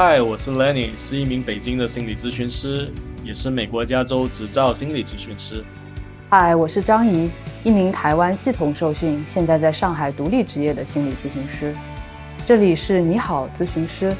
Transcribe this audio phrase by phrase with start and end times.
[0.00, 2.88] 嗨，我是 Lenny，是一名北京的心理咨询师，
[3.24, 5.64] 也是美国加州执照心理咨询师。
[6.30, 7.28] 嗨，我是张怡，
[7.64, 11.74] 一名台湾系统受训，现在在上海独立职业的心理咨询师。
[12.46, 14.14] 这里是你好咨询师，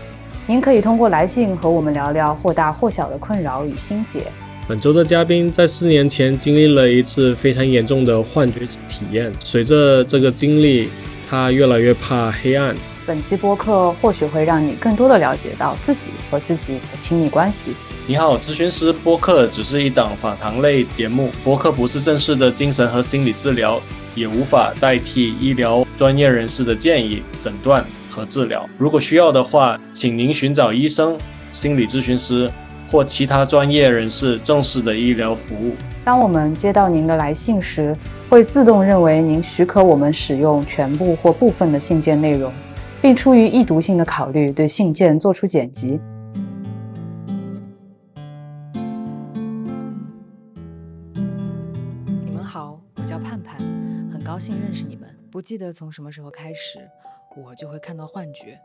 [0.48, 4.24] 您可以通过来信和我们聊聊或大或小的困扰与心结。
[4.66, 10.88] 本周的嘉宾在四年前经历了一次非常严重的幻觉体验，随着这个经历，
[11.30, 12.74] 他越来越怕黑暗。
[13.09, 17.72] 本期播客或许会让你更多的了解到自己和自己的亲密关系。
[18.07, 23.81] 你好，咨询师播客只是一档访谈类节目，播客不是正式的精神和心理治疗，
[24.14, 28.68] 也无法代替医疗专业人士的建议、诊断和治疗。
[28.76, 31.17] 如果需要的话，请您寻找医生、
[31.54, 32.50] 心理咨询师
[32.92, 35.75] 或其他专业人士正式的医疗服务。
[36.05, 37.97] 当我们接到您的来信时，
[38.28, 42.53] 会自动认为您许可我们使用全部或部分的信件内容。
[43.00, 46.00] 并出于易读性的考虑，对信件做出剪辑。
[52.25, 53.58] 你们好，我叫盼盼，
[54.11, 55.08] 很高兴认识你们。
[55.31, 56.81] 不记得从什么时候开始，
[57.36, 58.58] 我就会看到幻觉，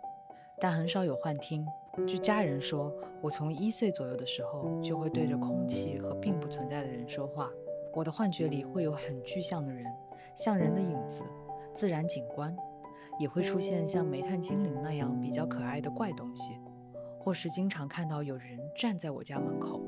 [0.60, 1.64] 但很少有幻听。
[2.08, 7.52] 据家人说，我从一岁左右的时候就会对着空气和并不存在的人说话。
[7.94, 9.86] 我的幻觉里会有很具象的人，
[10.36, 11.22] 像人的影子，
[11.76, 12.56] 自然景观。
[13.20, 16.58] 也会出现像煤炭精灵那样比较可爱的怪东西，
[17.20, 19.82] 或是经常看到有人站在我家门口。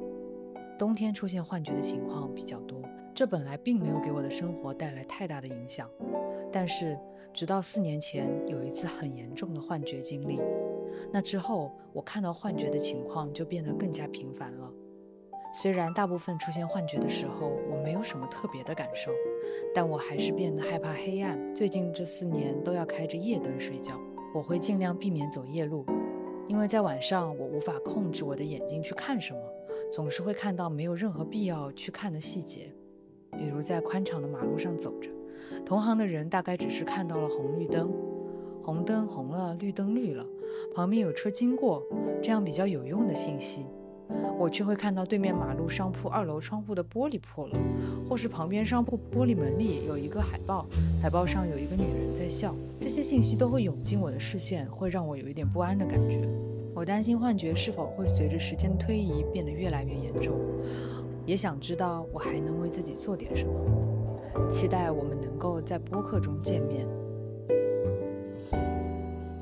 [0.78, 2.82] 冬天出现幻觉的情况比较多，
[3.14, 5.90] 这本来并没有给我的生活带来太大的影响。
[6.52, 6.98] 但是
[7.34, 10.39] 直到四年前有一次很严重的幻觉经历，
[11.12, 14.72] 那之后我看到幻觉的情况就变得更加频繁了。
[15.58, 19.09] 虽然大部分出现幻觉的时候我没有什么特别的感受，
[19.73, 21.39] 但我还是变得害怕黑暗。
[21.56, 23.98] 最近这四年都要开着夜灯睡觉，
[24.33, 25.86] 我会尽量避免走夜路，
[26.50, 29.39] 因为在晚上我无法控制我的眼睛去看什么，
[29.94, 32.70] 总是会看到没有任何必要去看的细节，
[33.37, 35.10] 比如在宽敞的马路上走着，
[35.66, 37.93] 同行的人大概只是看到了红绿灯，
[38.61, 40.26] 红灯红了，绿灯绿了，
[40.76, 41.82] 旁边有车经过，
[42.22, 43.66] 这样比较有用的信息。
[44.38, 47.58] 我却会看到对面马路商铺二楼窗户的玻璃破了，
[48.08, 50.66] 或是旁边商铺玻璃门里有一个海报，
[51.02, 52.54] 海报上有一个女人在笑。
[52.80, 56.27] 这些信息都会涌进我的视线，会让我有一点不安的感觉。
[56.73, 60.36] 我担心幻觉是否会随着时间推移变得越来越严重，
[61.26, 63.54] 也想知道我还能为自己做点什么。
[64.49, 66.86] 期待我们能够在播客中见面。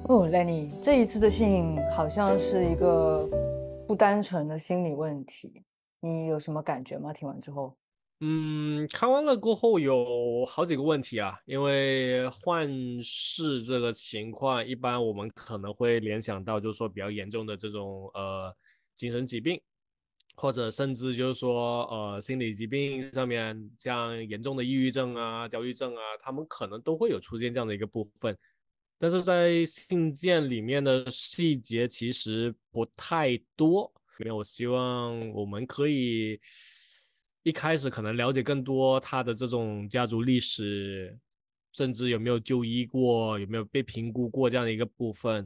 [0.07, 3.27] 哦，Lenny，这一次的信好像是一个。
[3.85, 5.61] 不单纯的心理问题，
[5.99, 7.11] 你有什么感觉吗？
[7.11, 7.77] 听完之后，
[8.21, 12.67] 嗯，看完了过后有好几个问题啊，因为幻
[13.03, 18.55] 视这个情况，一般我们可能会联想到就是说比较严重的这种呃
[18.95, 19.59] 精神疾病，
[20.37, 28.35] 或者甚至就是说呃心理疾病上面，像严重的抑郁症啊、焦虑症啊，他们可能都会有出现这样的一个部分。
[29.03, 36.39] 但是在信件里面的细节其实不太多，因为我希望我们可以
[37.43, 41.19] 一开始可能了解更多他的这种家族历史，
[41.73, 45.45] 甚至有没有就医过，有没有被评估过这样的一个部分，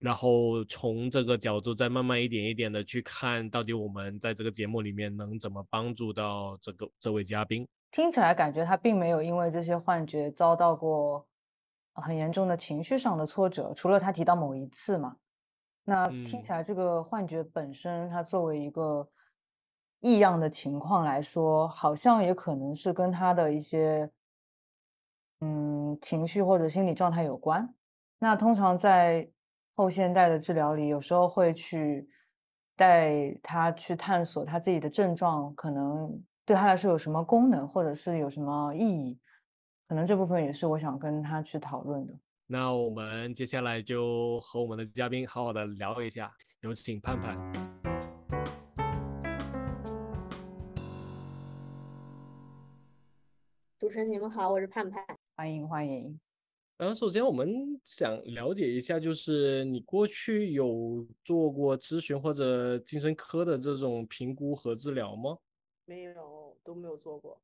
[0.00, 7.64] 然后从这个角度再慢慢一点一点的去看到底我们在这个节目里面能怎么帮助到这个这位嘉宾。
[7.92, 11.24] 听起来感觉他并没有因为这些幻觉遭到过。
[12.00, 15.16] 很严重的情绪上的挫折，除了他提到某一次嘛，
[15.84, 19.08] 那听起来这个幻觉本身，它作为一个
[20.00, 24.10] 异样的情况来说，好像也可能是跟他的一些
[25.40, 27.74] 嗯情绪或者心理状态有关。
[28.18, 29.28] 那通常在
[29.74, 32.08] 后现代的治疗里，有时候会去
[32.76, 39.18] 带他去探索他自己的症状，可能对他来说有什么功能，或者是有什么意义。
[39.88, 42.12] 可能这部分也是我想跟他去讨论的。
[42.46, 46.30] 那我们接下来就和我们的嘉宾好好的聊一下，
[46.60, 47.38] 有请盼盼。
[53.78, 55.02] 主持人你们好，我是盼盼，
[55.34, 56.20] 欢迎欢迎。
[56.76, 65.38] 嗯，首先我们想了解一下，就是你过去有做过咨询或者精神科的这种评估和治疗吗？
[65.86, 67.40] 没有，都没有做过。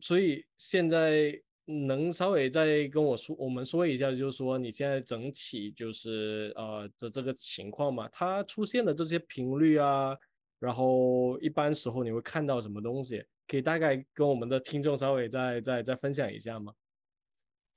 [0.00, 1.32] 所以现在
[1.66, 10.16] 能稍微再跟我说，我们说一下，就是说你现在整体就是呃的这个情况嘛，它出现的这些频率啊，
[10.58, 16.74] 然后一般时候你会看到什么东西，可以大概跟我们的听众稍微再再再分享一下吗？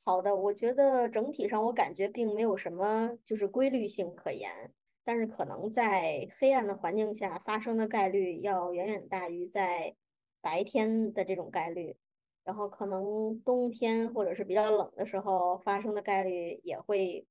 [0.05, 4.73] 好的，我觉得整体上我感觉并没有什么就是规律性可言，
[5.05, 9.95] 但是可能在黑暗的环境下发生的概率要远远大于在
[10.41, 11.95] 白天的这种概率，
[12.43, 17.25] 然后可能冬天或者是比较冷的时候发生的概率也会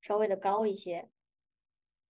[0.00, 1.08] 稍微的高一些。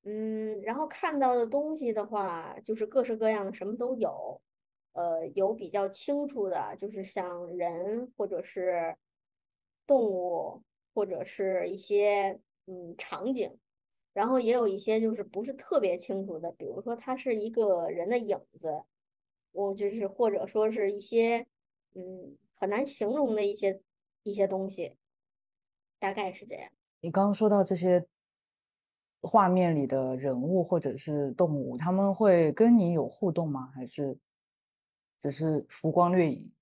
[0.04, 4.40] 嗯，然后看到的东西的话，就是各式各样的，什么都有。
[4.92, 8.96] 呃，有比较清楚的，就是像人或者是
[9.86, 10.62] 动物，
[10.94, 13.58] 或者是一些嗯场景。
[14.14, 18.84] 然后也有一些就是不是特别清楚的，比如说它是一个人的影子，
[19.52, 21.46] 我就是或者说是一些
[21.94, 23.80] 嗯很难形容的一些
[24.22, 24.96] 一些东西，
[25.98, 26.70] 大概是这样。
[27.00, 28.06] 你刚刚说到这些
[29.22, 33.70] 画面里的人物或者是动物，他们会跟你有互动吗？
[33.74, 34.18] 还是
[35.18, 36.52] 只是浮光掠影？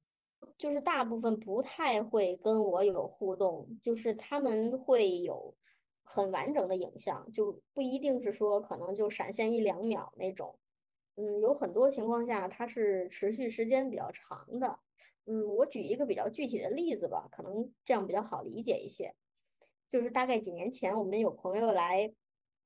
[0.59, 5.55] 就是大部分不太会跟我有互动，就是他们会有。
[6.07, 10.55] 很完整的影像，就不一定是说可能就闪现一两秒那种，
[11.15, 14.79] 嗯，有很多情况下它是持续时间比较长的，
[15.27, 19.15] 嗯，我举一个比较具体的例子吧，可能这样比较好理解一些，
[19.89, 22.13] 就是大概几年前我们有朋友来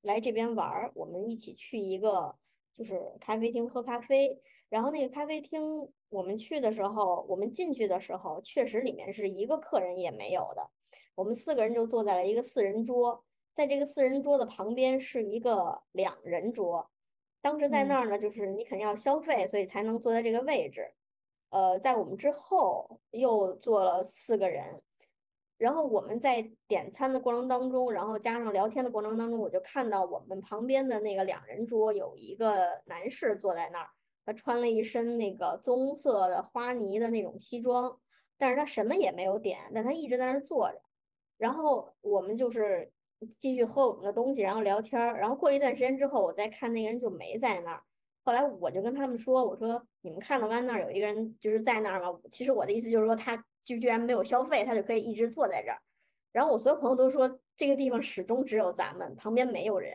[0.03, 2.37] 来这边玩儿，我们一起去一个
[2.75, 10.71] 就是咖啡厅喝咖啡，然后那个咖啡厅我们去的时候，我们进去的时候确实里面是一个客人也没有的，
[11.15, 13.25] 我们四个人就坐在了一个四人桌。
[13.55, 16.89] 在这个四人桌的旁边是一个两人桌，
[17.41, 20.93] 当时在那儿呢，就是你肯定要消费，所以才能坐在这个位置。
[21.51, 24.79] 呃，在我们之后又坐了四个人，
[25.57, 33.89] 然后我们在点餐的过程当中，然后加上聊天的过程当中，我就看到我们旁边的那个两人桌有一个男士坐在那儿，
[34.25, 37.99] 他穿了一身那个棕色的花呢的那种西装，
[38.37, 40.81] 但是他什么也没有点，但他一直在那儿坐着，
[41.37, 42.93] 然后我们就是。
[43.41, 47.83] 继续喝我们的东西，然后聊天，然后过一段时间之后，我再看那个人就没在那儿。
[48.29, 53.35] 后来我就跟他们说：“我说你们看到湾那儿有一个人就是在那儿吗？”其实我的意思就是说，他
[53.65, 55.81] 就居然没有消费，他就可以一直坐在这儿。
[56.31, 59.95] 然后我所有朋友都说这个地方始终只有咱们，旁边没有人。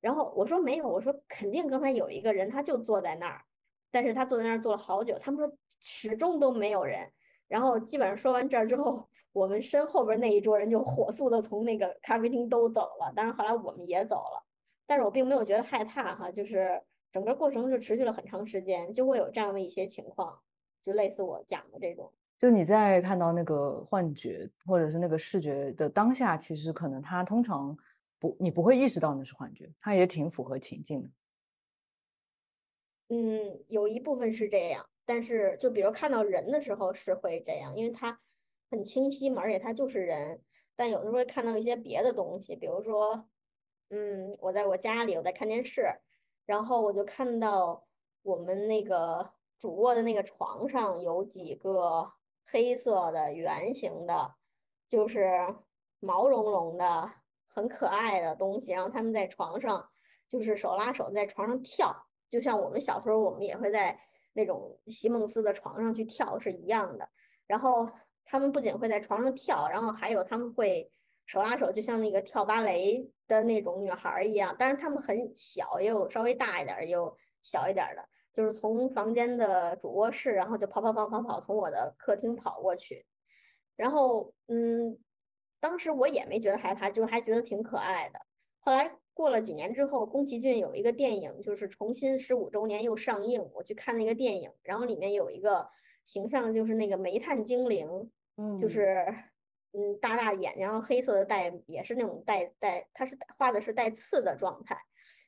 [0.00, 3.42] 然后我说没有，我说肯定刚才有一个人，他就坐在那儿，
[3.90, 5.18] 但是他坐在那儿坐了好久。
[5.20, 7.12] 他们说始终都没有人。
[7.46, 9.06] 然后基本上说完这儿之后。
[9.32, 14.42] 我们身后边那一桌人就火速的从那个咖啡厅都走了，当然后来我们也走了，
[14.88, 20.40] 但是我并没有觉得害怕哈，就是整个过程就持续了很长时间，就会有这样的一些情况，
[20.82, 22.12] 就类似我讲的这种。
[22.38, 27.76] 就你在看到那个幻觉或者是那个视觉的当下，其实可能它通常
[28.18, 31.08] 不，你不会意识到那是幻觉，它也挺符合情境的。
[33.08, 38.20] 嗯，有一部分是这样，但是就比如看到人的时候是会这样，因为它。
[38.72, 40.40] 很清晰嘛，而且它就是人，
[40.76, 43.28] 但有的时候会看到一些别的东西，比如说，
[43.88, 45.82] 嗯，我在我家里，我在看电视，
[46.50, 47.86] 然后我就看到
[48.22, 52.12] 我们那个主卧的那个床上有几个
[52.44, 54.34] 黑色的圆形的，
[54.88, 55.30] 就是
[56.00, 57.08] 毛茸茸的、
[57.46, 59.88] 很可爱的东西，然后他们在床上
[60.28, 61.94] 就是手拉手在床上跳，
[62.28, 63.96] 就像我们小时候我们也会在
[64.32, 67.08] 那种席梦思的床上去跳是一样的，
[67.46, 67.88] 然后。
[68.32, 70.88] 他们不仅会在床上跳，然后还有他们会
[71.30, 74.52] 手拉手，就像那个跳芭蕾的那种女孩一样。
[74.58, 78.04] 但是她们很小，也有稍微大一点，也有小一点的。
[78.32, 83.06] 就是从房间的主卧室，然后就跑跑跑跑跑，从我的客厅跑过去。
[83.76, 84.98] 然后，嗯，
[85.60, 88.18] 当时我也没觉得害怕，就还觉得挺可爱的。
[88.58, 95.68] 后来过了几年之后，宫崎骏有一个电影，就是重新十五周年又上映，我去看那个电影，然后里面有一个
[96.04, 98.10] 形象，就是那个煤炭精灵。
[98.58, 99.06] 就是，
[99.72, 104.76] 嗯，大大眼睛，然后黑色的带，也是那种带带，它是画的是带刺的状态，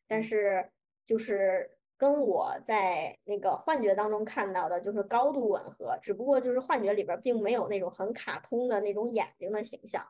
[0.08, 0.68] 但是
[1.04, 10.04] 就是跟我在那个幻觉当中看到的，就是高度吻合，只不过就是幻觉里边并没有那种很卡通的那种眼睛的形象，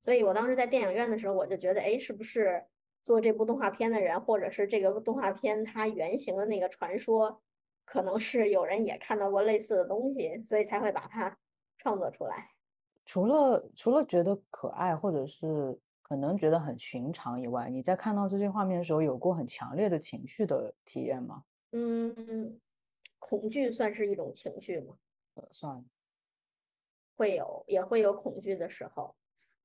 [0.00, 2.64] 所以我当时在电影院的时候，我就觉得，哎，是不是
[3.02, 7.42] 做这部动画片的人，或者是这个动画片它原型的那个传说，
[7.84, 11.36] 可能是有人也看到过类似的东西，所以才会把它。
[11.80, 12.50] 创作出来，
[13.08, 21.44] 除了除了觉得可爱，或者是可能觉得很寻常以外，你在看到这些画面的时候，有过很强烈的情绪的体验吗？
[21.72, 22.60] 嗯，
[23.18, 24.98] 恐惧算是一种情绪吗？
[25.36, 25.82] 呃，算，
[27.16, 29.16] 会有，也会有恐惧的时候，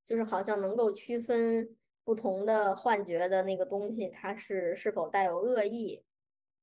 [0.06, 6.02] 就是好像能够区分不同的幻觉的那个东西，它是是否带有恶意。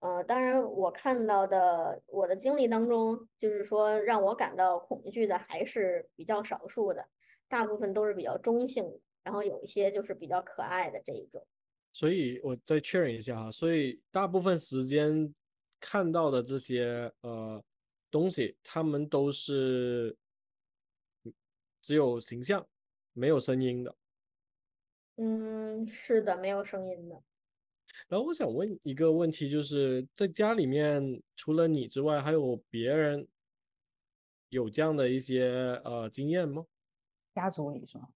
[0.00, 7.07] 呃，当然，我看到的我的经历当中，就是说让我感到恐惧的还是比较少数的，
[7.49, 11.47] 大部分都是比较中性的，然后有一些就是比较可爱的这一种。
[11.92, 15.35] 所以我再确认一下哈，所以大部分时间
[15.78, 17.62] 看到的这些呃
[18.11, 20.16] 东西，他们都是
[21.83, 22.66] 只有形象，
[23.12, 23.95] 没有声音的。
[25.16, 27.23] 嗯，是的，没有声音的。
[28.09, 33.26] 然后我想问一个问题，就是在家里面除了你之外，还有别人
[34.49, 36.66] 有这样的一些呃经验吗？
[37.35, 38.09] 家族里是吗？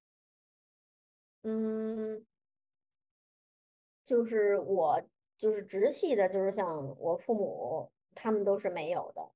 [1.43, 2.25] 嗯。
[4.05, 5.03] 就是我
[5.39, 9.33] 就是直系的，就是像我父母他们都是没有的，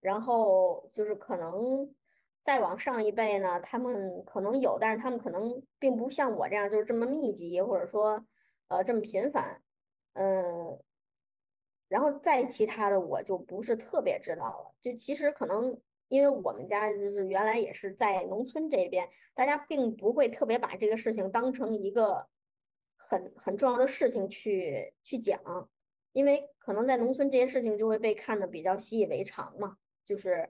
[0.00, 1.94] 然后就是可能
[2.42, 8.26] 再往上一辈呢，他们可能有，但是他们可能并不像我这样就是这么密集，或者说
[8.66, 9.62] 呃这么频繁，
[10.14, 10.82] 嗯，
[11.86, 14.74] 然后再其他的我就不是特别知道了。
[14.80, 22.26] 就其实可能因为我们家就是原来也是在农村这边，大家并不会特别把这个事情当成一个。
[23.06, 25.38] 很很重要的事情去去讲，
[26.12, 30.48] 因为可能在农村这些事情就会被看的比较习以为常嘛，就是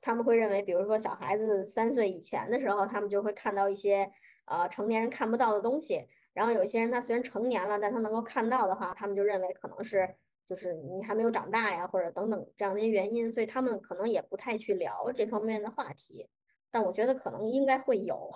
[0.00, 4.10] 他们会认为，比如说小孩子三岁以前的时候，他们就会看到一些
[4.46, 10.14] 呃成年人看不到的东西，然后有些人他虽然成年了，但他能够看到的话，他们就认为可能是
[10.44, 16.28] 就是你还没有长大呀，或者等等这样的一些原因，所以他们可能也不太去聊这方面的话题，
[16.70, 18.30] 但我觉得可能应该会有。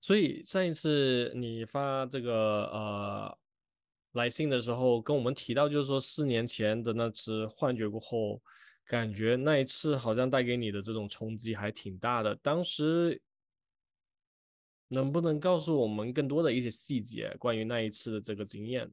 [0.00, 3.38] 所以上一次你发这个呃
[4.12, 8.40] 来信的时候，跟我们提到，就是说四年前的那次幻觉过后，
[8.86, 12.34] 感觉那一次好像带给你的这种冲击还挺大的。
[12.36, 13.20] 当时
[14.90, 18.88] 能不能告诉我们更多的一些细节，关于那一次的这个经验？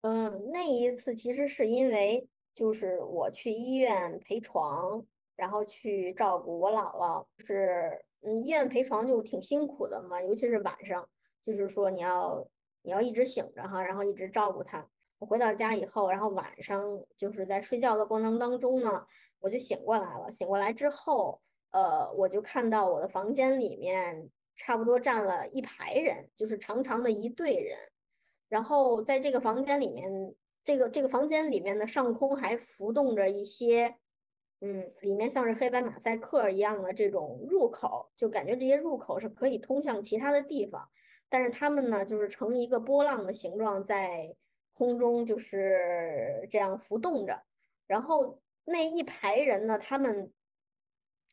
[0.00, 5.04] 嗯，那一次其实是因为就是我去医院陪床，
[5.36, 8.04] 然后去照顾我姥姥，是。
[8.22, 11.08] 嗯，医院陪床就挺辛苦的嘛，尤其是晚上，
[11.40, 12.44] 就是说你要
[12.82, 14.84] 你要一直醒着哈，然后一直照顾他。
[15.20, 19.06] 我回到家以后，然后晚上就是在睡觉的过程当中呢，
[19.38, 20.28] 我就醒过来了。
[20.32, 27.78] 醒过来之后，呃，我就看到我的房间里面差不多站了一排人，就是长长的一队人。
[28.50, 33.96] 然后在这个房间里面，这个这个房间里面的上空还浮动着一些。
[34.60, 40.90] 嗯，里面像是黑白马赛克一样的这种入口，就感觉这些入口是可以通向其他的地方，
[41.28, 44.34] 但是他们呢，就是呈一个波浪的形状在
[44.72, 47.44] 空中就是这样浮动着。
[47.86, 50.32] 然后那一排人呢，他们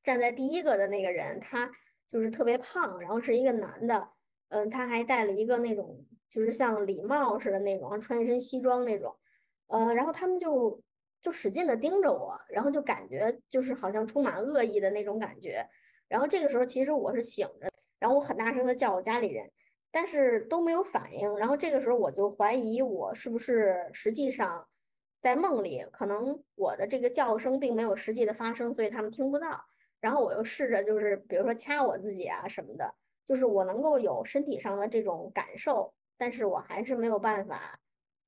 [0.04, 1.72] 站在第一个的那个人，他
[2.08, 4.10] 就是特别胖，然后是一个男的，
[4.50, 9.16] 嗯，他还戴了一个那种就是像礼帽似的那种，穿一身西装那种，
[9.68, 10.82] 呃，然后他们就。
[11.22, 15.68] 就使劲的盯着我，然后就感觉就是好像充满恶意的那种感觉。
[16.08, 19.52] 然后这个时候其实我是醒着，然后我很大声的叫我家里人，
[19.90, 21.36] 但是都没有反应。
[21.38, 24.68] 然后这个时候我就怀疑我是不是实际上
[25.20, 29.66] 在梦里，可能我的这个叫声并没有实际的发生，所以他们听不到。
[30.06, 32.94] 然后我又试着就是比如说掐我自己啊什么的，
[33.26, 37.80] 就是我能够有身体上的这种感受，但是我还是没有办法。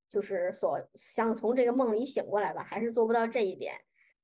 [0.09, 3.73] 就是所想从这个梦里醒过来吧，还是做不到这一点。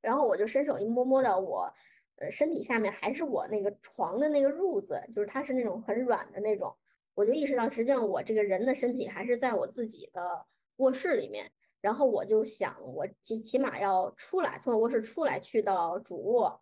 [0.02, 1.72] 然后我就伸手一摸，摸到我，
[2.16, 6.76] 呃，身体下面还是我那个床的那个褥子，就是它是那种很软的那种。
[7.14, 10.44] 我就意识到，实际上我这个人的身体还是在我自己的
[10.78, 11.52] 卧室里面。
[11.82, 16.60] 然后我就想，我起起码要出来，从卧室出来去到主卧。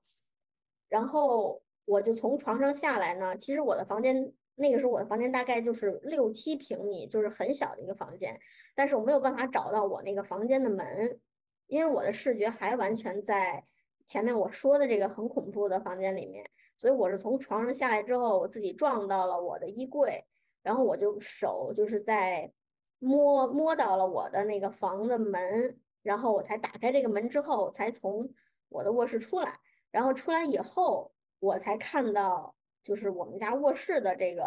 [0.91, 3.35] 然后我就从床上下来呢。
[3.35, 4.31] 其实我的房间。
[4.55, 8.37] 那个时候我的房间大概就是六七平米，就是很小的一个房间，
[8.75, 11.19] 但是我没有办法找到我那个房间的门，
[11.65, 13.65] 因为我的视觉还完全在
[14.05, 16.45] 前面我说的这个很恐怖的房间里面，
[16.77, 20.25] 所以我是从床上下来之后，我自己撞到了我的衣柜，
[20.61, 22.51] 然后我就手就是在
[22.99, 28.29] 摸摸到了我的那个房的门，然后我才打开这个门之后，才从
[28.69, 29.57] 我的卧室出来，
[29.91, 32.55] 然后出来以后，我才看到。
[32.83, 34.43] 就是我们家卧室的这个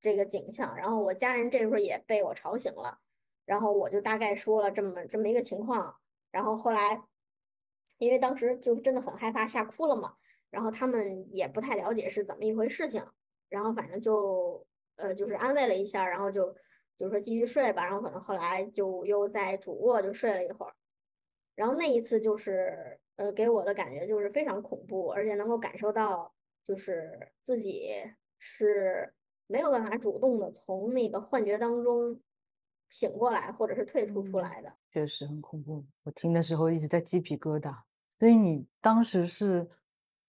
[0.00, 3.00] 这个景象，然后我家人这时候也被我吵醒了，
[3.44, 5.96] 然后我就大概说了这么这么一个情况，
[6.30, 7.02] 然后后来
[7.98, 10.14] 因为当时就真的很害怕，吓哭了嘛，
[10.50, 13.04] 然后他们也不太了解是怎么一回事情，
[13.48, 14.64] 然后反正就
[14.94, 16.54] 呃就是安慰了一下，然后就
[16.96, 20.72] 就说继续睡吧，然后可能后来就又在主卧就睡了一会儿，
[21.56, 26.32] 然后那一次就是呃给我的感觉就是非常恐怖，而且能够感受到。
[26.66, 27.90] 就是自己
[28.38, 29.12] 是
[29.46, 32.18] 没有办法主动的从那个幻觉当中
[32.88, 35.84] 醒过来，或者是退出出来的，确实很恐怖。
[36.04, 37.82] 我听的时候一直在鸡皮疙瘩。
[38.18, 39.68] 所以你当时是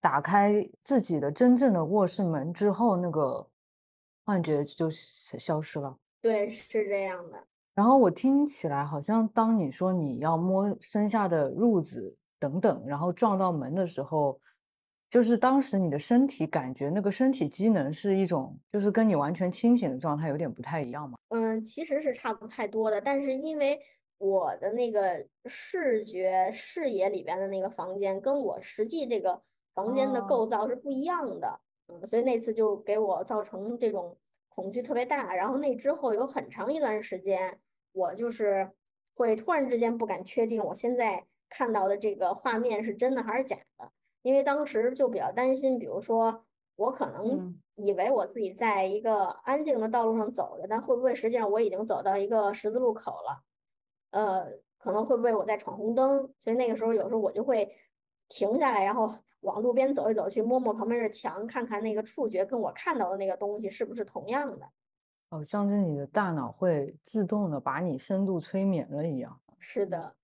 [0.02, 3.48] 打开自己的真正的卧室门之后，那个
[4.26, 5.98] 幻觉就消失了。
[6.20, 7.48] 对，是这样的。
[7.76, 14.40] 然后我听起来好像，当你说你要摸身下的褥子等等，然后撞到门的时候，
[15.10, 21.18] 就是当时你的身体感觉那个身体机能是一种，就是跟你完全清醒的状态有点不太一样吗？
[21.30, 23.80] 嗯，其实是差不太多的，但是因为
[24.18, 29.42] 我的那个视觉视野里边的那个房间，跟我实际这个
[29.74, 34.18] 房间的构造是不一样的，嗯，所以那次就给我造成这种
[34.50, 37.60] 恐惧特别大，然后那之后有很长一段时间。
[37.98, 38.70] 我就是
[39.14, 41.26] 会突然之间不敢确定，我现在
[41.58, 43.90] 看到的这个画面是真的还是假的，
[44.24, 46.44] 因为当时就比较担心，比如说
[46.76, 53.42] 我可能以为我自己在一个安静的道路上走着，但会不会实际上我已经走到一个十字路口了？
[54.12, 56.30] 呃，可能会不会我在闯红灯？
[56.38, 57.74] 所以那个时候有时候我就会
[58.28, 59.10] 停下来，然后
[59.40, 64.68] 往路边走一走，去摸摸旁边的墙，看看那个触觉跟我看到的那个东西是不是同样的。
[65.30, 69.40] 哦，像是你的大脑会自动的把你深度催眠了一样。
[69.60, 70.16] 是的，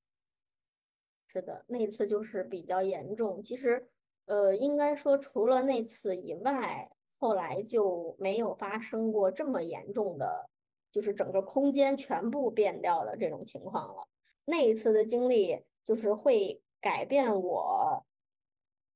[1.33, 3.41] 是的，那次就是比较严重。
[3.41, 3.87] 其实，
[4.25, 10.49] 呃，应该说除了那次以外，后来就没有发生过这么严重的，
[10.91, 14.09] 就是整个空间全部变掉的这种情况了。
[14.43, 18.05] 那一次的经历就是会改变我，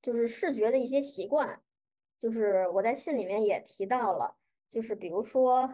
[0.01, 1.62] 就是视觉的一些习惯。
[2.20, 4.36] 就是我在信里面也提到了，
[4.68, 5.74] 就是比如说。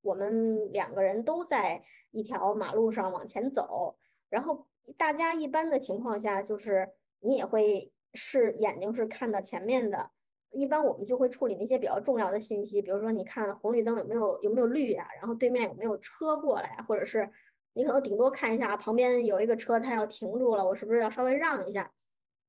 [0.00, 3.98] 我们两个人都在一条马路上往前走，
[4.30, 4.64] 然后
[4.96, 6.88] 大家一般的情况下，就是
[7.20, 10.10] 你也会是眼睛是看到前面的。
[10.50, 17.30] 一般我们就会处理那些比较重要的信息，比如说你看红绿灯有没有有没有绿啊，然后对面有没有车过来，或者是
[17.74, 21.92] 你可能顶多看一下旁边有一个车，它要停住了，我是不是要稍微让一下？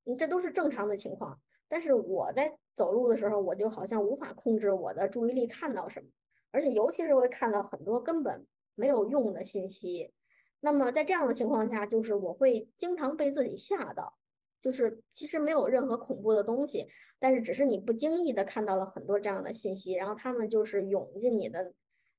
[0.04, 1.38] 你这都是正常的情况。
[1.68, 6.08] 但是我在走路的时候，我就好像无法控制我的注意力看到什么。
[6.52, 10.12] 而且，尤其是会看到很多根本没有用的信息。
[10.60, 14.14] 那么，在这样的情况下，就是我会经常被自己吓到。
[14.60, 16.86] 就是其实没有任何恐怖的东西，
[17.18, 21.72] 但是只是你不经意的看到了很多这样的信息，然后他们就是涌进你的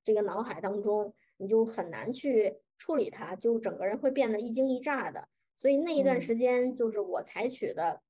[0.03, 5.27] 这个脑海当中，你就很难去处理它，就整个人会变得一惊一乍的。
[5.55, 8.01] 所以那一段时间，就是我采取的。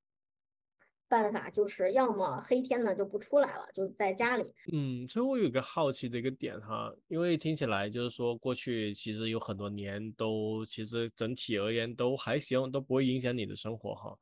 [1.12, 4.44] 办法就是要么黑天呢就不出来了，就在家里。
[4.72, 14.18] 嗯，所以我有个好奇的一个点哈，因为听起来就是说过去其实有很多年都其实整体而言都还行，都不会影响你的生活哈。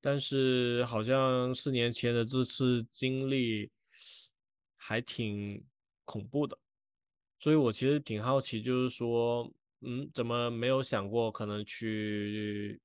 [0.00, 3.70] 但是好像四年前的这次经历
[4.76, 5.64] 还挺
[6.04, 6.58] 恐怖的，
[7.38, 9.48] 所以我其实挺好奇，就是说，
[9.82, 12.80] 嗯，怎么没有想过可能去？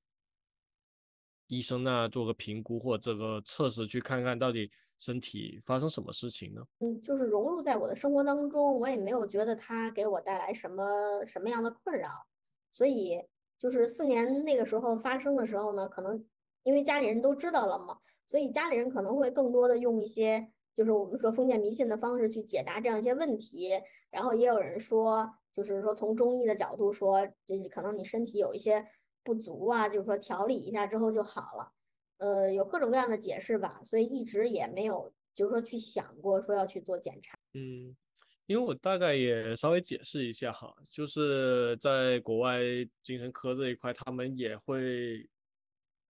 [1.54, 6.62] 医生那做个评估或这个测试，去看看到底身体发生什么事情呢？
[6.80, 12.10] 嗯，就是融入在我的生活当中，我也没有觉得它给我带来什么什么样的困扰。
[12.72, 13.22] 所以
[13.58, 16.26] 就是四年那个时候发生的时候呢，可能
[16.63, 23.70] 因为家里人都知道了嘛，所以家里人可能会更多的用一些就是我们说封建迷信的方式去解答这样一些问题。
[24.10, 28.84] 然后也有人说，就是说从中医的角度说，这可能你身体有一些。
[29.24, 31.72] 不足啊，就是说调理一下之后就好了，
[32.18, 37.38] 呃，有各种各样的解释吧，所以一直也没有就是说去想过说要去做检查。
[37.54, 37.96] 嗯，
[38.46, 42.60] 因为我大概也稍微解释一下哈，就是在国外
[43.04, 45.28] 精神科这一块，他们也会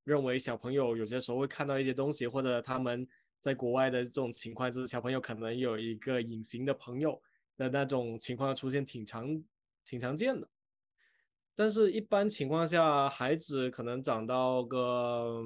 [0.04, 3.08] 认为小朋友有些时候会看到一些东西，或者他们
[3.40, 7.22] 在国外的这种情况，就是小朋友可能有一个隐形的朋友
[7.58, 9.44] 的那种情况出现，挺常
[9.86, 10.48] 挺常见的。
[11.56, 15.44] 但是，一般情况下，孩子可能长到个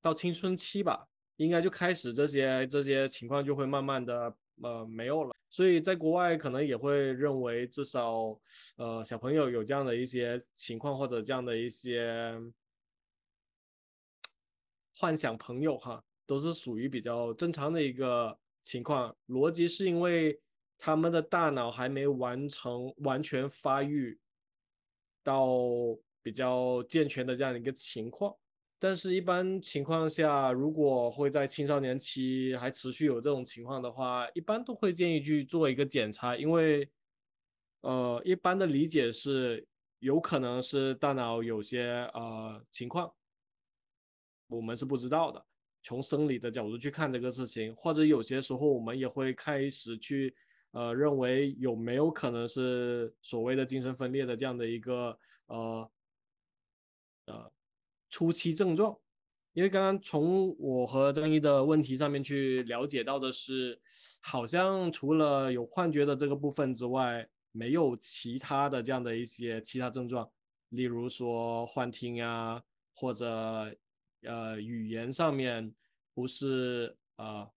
[0.00, 5.34] 到青春期吧，应该就开始这些这些情况就会慢慢的呃没有了。
[5.50, 8.38] 所以在国外可能也会认为，至少
[8.76, 12.34] 呃小朋友有这样的一些情况或者这样的一些
[14.96, 19.14] 幻想朋友哈，都是属于比较正常的一个情况。
[19.26, 20.40] 逻辑是因为
[20.78, 24.18] 他们的大脑还没完成完全发育。
[25.22, 25.48] 到
[26.22, 28.34] 比较健全的这样一个情况，
[28.78, 36.90] 但是一般情况下，如果会在青少年期还持续有这种情况的话，一般都会建议去做一个检查，因为，
[37.80, 39.66] 呃，一般的理解是
[39.98, 43.12] 有可能是大脑有些呃情况，
[44.48, 45.44] 我们是不知道的。
[45.82, 50.34] 从生理的角度去看这个事情，或者有些时候我们也会开始去。
[50.78, 55.90] 呃，认为有没有可能是所谓的精神分裂的这样的一个呃
[57.26, 57.52] 呃
[58.10, 58.96] 初期症状？
[59.54, 63.76] 因为刚刚从我和张一的问题上面去了解到的是，
[64.20, 70.30] 好像除了有幻觉的这个部分之外，没有其他的这样的一些其他症状，
[70.68, 72.62] 例如说幻听啊，
[72.94, 73.26] 或者
[74.22, 75.74] 呃语言上面
[76.14, 77.50] 不是呃，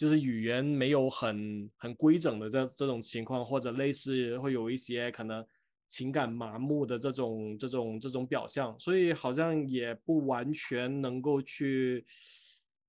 [0.00, 5.44] 就是语言没有很很规整的这这种情况，或者类似会有一些可能
[5.88, 12.02] 情感麻木的这种这种这种表象，所以好像也不完全能够去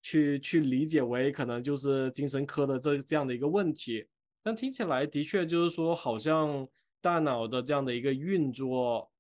[0.02, 4.08] 去去理解为可能就是精神科的这这样的一个问题。
[4.42, 6.66] 但听起来的确就是说，好像
[7.02, 9.12] 大脑的这样的一个运作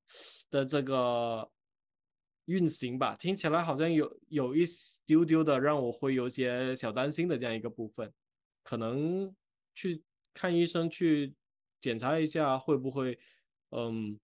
[0.49, 1.45] 的这个
[2.45, 4.63] 运行吧，听起来好像有有一
[5.05, 8.11] 丢丢的让我会有些小担心的这样一个部分，
[8.63, 9.33] 可能
[9.75, 10.01] 去
[10.33, 11.33] 看医生去
[11.79, 13.17] 检查一下会不会
[13.71, 14.19] 嗯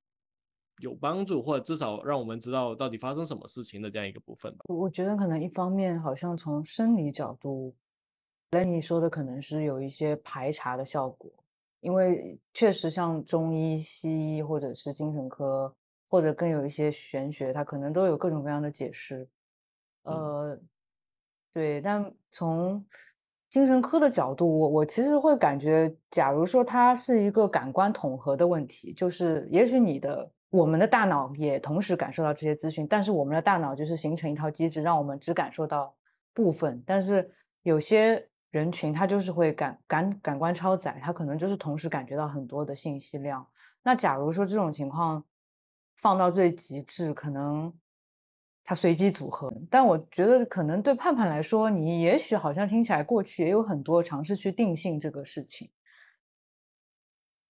[0.80, 4.66] 有帮助，或者至少让我们知道到底发生什么事情的这样一个部分吧。
[4.68, 7.76] 我觉得可能一方面好像从生理角度。
[8.52, 11.30] Lenny 说的可能是有一些排查的效果，
[11.82, 15.76] 因为确实像中医、西医或者是精神科，
[16.08, 19.28] 或者更有一些玄学，它可能都有各种各样的解释。
[20.04, 20.60] 呃，
[21.54, 22.86] 对，但从
[23.50, 35.96] 精神科的角度，我我其实会感觉，假如说它是一个感官统合的问题，就是也许你的我们的大脑也同时感受到这些资讯，但是我们的大脑就是形成一套机制，让我们只感受到
[36.34, 37.32] 部分，但是
[37.64, 38.28] 有些。
[38.50, 43.46] 人群他就是会感感感官超载，他可能就是同时感觉到很多的信息量。
[43.84, 45.24] 那假如说这种情况
[45.98, 47.74] 放到最极致，可能
[48.64, 49.52] 他随机组合。
[49.70, 55.70] 但我觉得可能对盼盼来说，你也许好像听起来过去也有很多尝试去定性这个事情，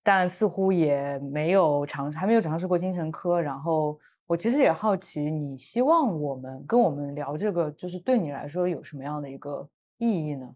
[0.04, 3.42] 但似乎也没有尝还没有尝试过精神科。
[3.42, 10.56] 然后我其实也好奇，你希望我们跟我们聊这个，就是对你来说有什么样的一个意义呢？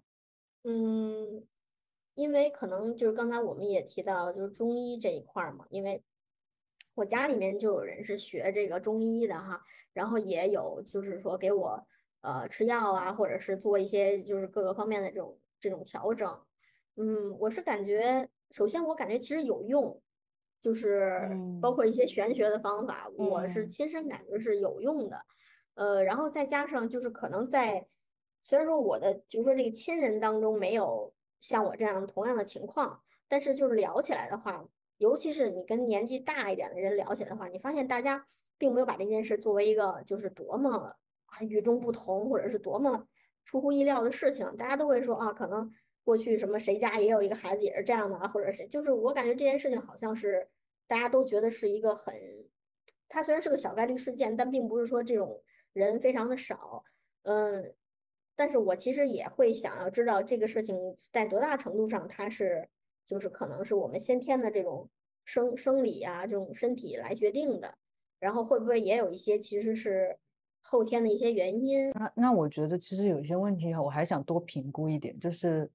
[0.64, 1.44] 嗯，
[2.14, 6.04] 因为可能就是刚才我们也提到，就是中医这一块儿嘛，因为
[6.94, 11.88] 我家里面就有人是学这个中医的哈，然后也有就是说给我
[12.22, 16.30] 呃吃药啊，或者是做一些就是各个方面的这种这种调整。
[16.96, 20.02] 嗯，我是感觉，首先我感觉其实有用，
[20.62, 21.30] 就是
[21.62, 25.22] 包括一些玄学的方法，我是亲身感觉是有用的。
[25.76, 27.88] 呃，然后再加上就是可能在。
[28.44, 34.66] 虽然说我的就是说这个亲人当中没有像我这样同样的情况，但是就是聊起来的话，
[35.02, 38.28] 尤其是你跟年纪大一点的人聊起来的话，你发现大家
[38.60, 43.08] 并没有把这件事作为一个就是多么啊与众不同，或者是多么
[43.44, 45.72] 出乎意料的事情，大家都会说啊，可能
[46.04, 50.48] 过去什么谁家也有一个孩子也是这样的啊，或者是就是我感觉这件事情好像是
[50.88, 52.14] 大家都觉得是一个很，
[53.10, 55.42] 它虽然是个小概率事件，但并不是说这种
[55.74, 56.84] 人非常的少，
[57.24, 57.74] 嗯。
[58.34, 62.68] 但是我其实也会想要知道这个事情在多大程度上，它是
[63.06, 64.90] 就是可能是我们先天的这种
[65.26, 67.74] 生生理啊，这种身体来决定的，
[68.20, 70.18] 然后会不会也有一些其实是
[70.62, 71.92] 后天的一些原因？
[71.92, 75.70] 那那我觉得其实有一些问题，我还想多评估一点，就是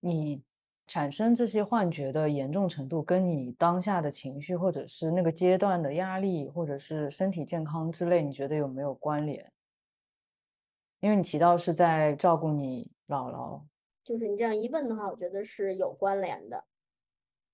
[0.00, 0.42] 你
[0.86, 9.52] 产生这些幻觉的严重程度，跟你当下的情绪，或者是那个阶段的压力，或者是身体健康之类，你觉得有没有关联？
[11.00, 13.62] 因为你提到是在照顾你姥姥，
[14.04, 16.64] 就是你这样一问的话，我觉得是有关联的。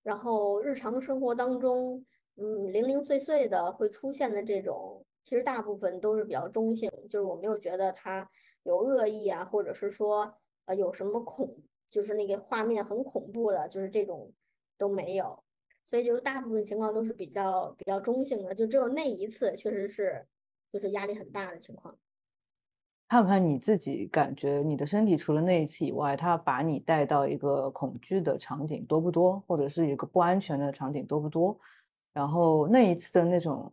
[0.02, 2.04] 然后日常生活当中，
[2.36, 8.30] 嗯，零零碎碎的会出现的这种，其实大部分都是比较中性，就是我没有觉得它
[8.62, 10.34] 有恶意啊，或者是说
[10.66, 11.56] 呃有什么恐，
[11.90, 14.32] 就是那个画面很恐怖的，就是这种
[14.78, 15.42] 都没有。
[15.84, 20.26] 所以就是大部分情况都是比较比较中性的，就只有那一次确实是
[20.72, 21.98] 就是压力很大的情况。
[23.08, 31.56] 盼盼，你自己感觉你的身体除了那一次以外，它把你带到一个恐惧的场景多不多，或者是一个不安全的场景多不多？
[32.12, 33.72] 然后那一次的那种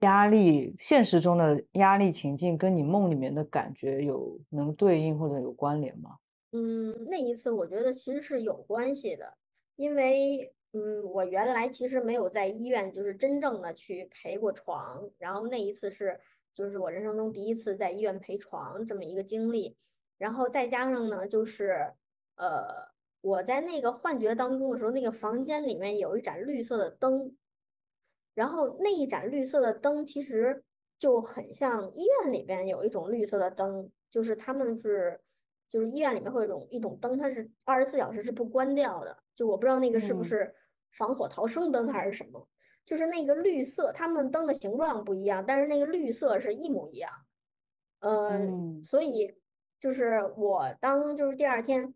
[0.00, 6.18] 压力，现实中的压力情境，跟你梦里面的感觉有能对应或者有关联吗？
[6.52, 9.32] 嗯，那一次我觉得其实是有关系的，
[9.76, 16.20] 因为嗯，我原来其实没有在医院就是真正的去陪过床，然后那一次是。
[16.54, 19.76] 就是我人生中第一次在医院陪床这么一个经历，
[20.18, 21.94] 然后再加上呢，就是
[22.36, 27.36] 呃，我在那个幻觉当中的时候，那个房间里面有一盏绿色的灯，
[28.34, 30.64] 然后那一盏绿色的灯其实
[30.98, 35.20] 就很像医院里边有一种绿色的灯，就是他们是
[35.68, 40.54] 就是医院里面会有一种一种灯，它是二十四小时是不关掉的，就我不知道那个是不是
[40.90, 42.48] 防火逃生灯还是什么。
[42.90, 47.08] 就是那个绿色，他们灯的形状不一样，但是那个绿色是一模一样。
[48.00, 49.38] 嗯，所以
[49.78, 51.94] 就是我当就是第二天，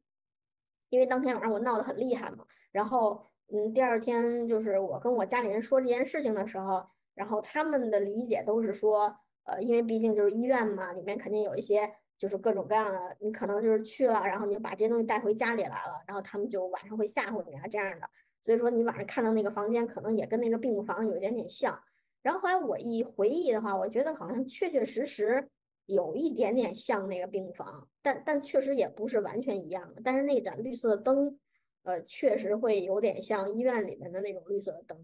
[0.91, 18.09] 因为当天晚上我闹得很厉害嘛，然后嗯，第二天就是我跟我家里人说这件事情的时候，然后他们的理解都是说，呃，因为毕竟就是医院嘛，里面肯定有一些就是各种各样的，你可能就是去了，然后你就把这些东西带回家里来了，然后他们就晚上会吓唬你啊这样的，
[18.45, 21.83] 所以说你晚上看到那个房间可能也跟那个病房有一点点像。
[22.23, 25.51] 然后后来我一回忆的话，我觉得好像确确实实。
[25.87, 30.01] 有一点点像那个病房，但但确实也不是完全一样的。
[30.03, 31.39] 但是那盏绿色的灯，
[31.83, 34.97] 呃，确实会有点像医院里面的那种绿色的灯，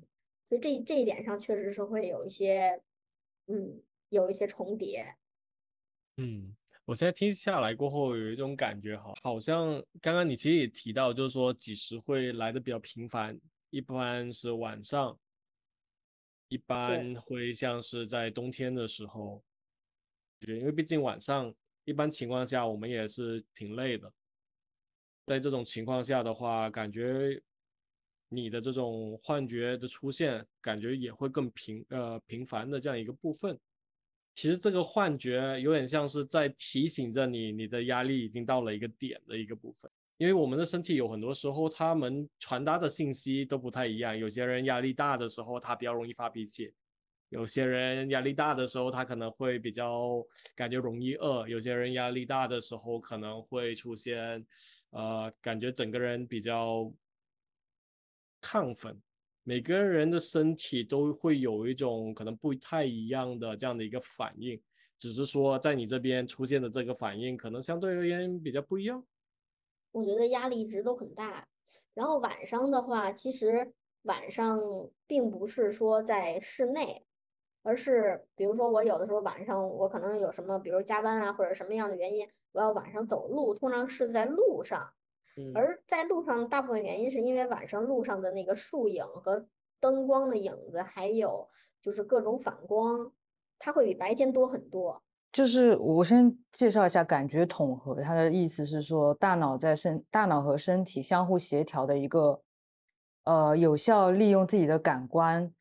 [0.48, 2.80] 所以这这一点上确实是会有一些，
[3.46, 5.16] 嗯，有一些重叠。
[6.16, 6.56] 嗯，
[6.90, 15.16] 我现在听下来过后，有一种感觉，哈，好像刚刚你其实也提到，就是说几时会来的比较频繁，一般是晚上，
[16.48, 19.40] 一般会像是在冬天的时候。
[20.40, 24.12] 对因为毕竟晚上一般情况下我们也是挺累的，
[25.26, 27.40] 在这种情况下的话，感觉
[28.28, 33.56] 你的这种幻觉的出现，感觉也会更频呃频繁的这样一个部分。
[34.34, 39.90] 其实这个幻觉有点像是在提醒着你，你的压力已经到了一个点的一个部分。
[40.16, 44.16] 因为我们的身体有很多时候，他们传达的信息都不太一样。
[44.16, 46.72] 有些人压力大的时候，他比较容易发脾气。
[47.30, 50.22] 有些人压力大的时候，他可能会比较
[50.54, 54.44] 感觉容易饿；有些人压力大的时候，可能会出现，
[54.90, 56.92] 呃，感觉整个人比较
[58.42, 59.00] 亢奋。
[59.42, 64.60] 每个人的身体都会有一种可能不太一样的这样的一个反应，
[64.98, 69.04] 只是说在你这边出现的这个反应，可能相对而言比较不一样。
[69.92, 71.48] 我觉得压力一直都很大，
[71.94, 73.72] 然后晚上的话，其实
[74.02, 74.60] 晚上
[75.06, 77.04] 并不是说在室内。
[77.62, 84.94] 而是，比如说我有的时候晚上我可能有什么，比如加班啊或者什么样的原因，我要晚上走路，通常是在路上。
[85.54, 89.46] 而在路上，大部分原因是因为晚上路上的那个树影和
[89.80, 91.48] 灯光的影子，还有
[91.80, 93.12] 就是各种反光，
[93.58, 95.02] 它会比白天多很多。
[95.32, 102.42] 就是我先介绍一下感觉统合，它的意思是说，大脑在身大脑和身体相互协调的一个，
[103.24, 105.52] 呃，有效利用自己的感官。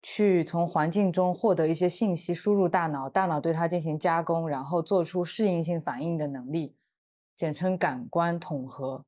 [0.00, 6.76] 去从环境中获得一些信息，输入大脑，大脑对它进行加工，然后做出适应性反应的能力，
[7.34, 9.04] 简称感官统合。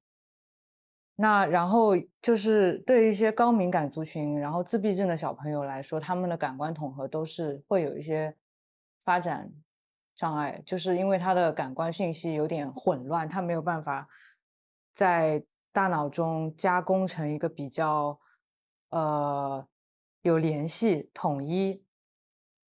[1.20, 8.34] 那然后就是对一些高敏感族群，然后自闭症的小朋友来说，他们的感官统合都是会有一些
[9.04, 9.52] 发展
[10.14, 14.08] 障碍，就是因为他的感官讯息有点混乱，他没有办法
[14.92, 18.18] 在大脑中加工成一个比较
[18.90, 19.66] 呃。
[20.22, 21.82] 有联系、统一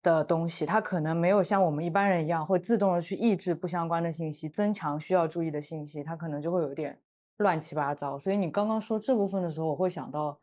[0.03, 7.01] 的东西，它可能没有像我们一般人一样会自动的去抑制不相关的信息，增强需要注意的信息，它可能就会有点
[7.39, 8.17] 乱七八糟。
[8.17, 10.39] 所以你刚刚说这部分的时候，我会想到，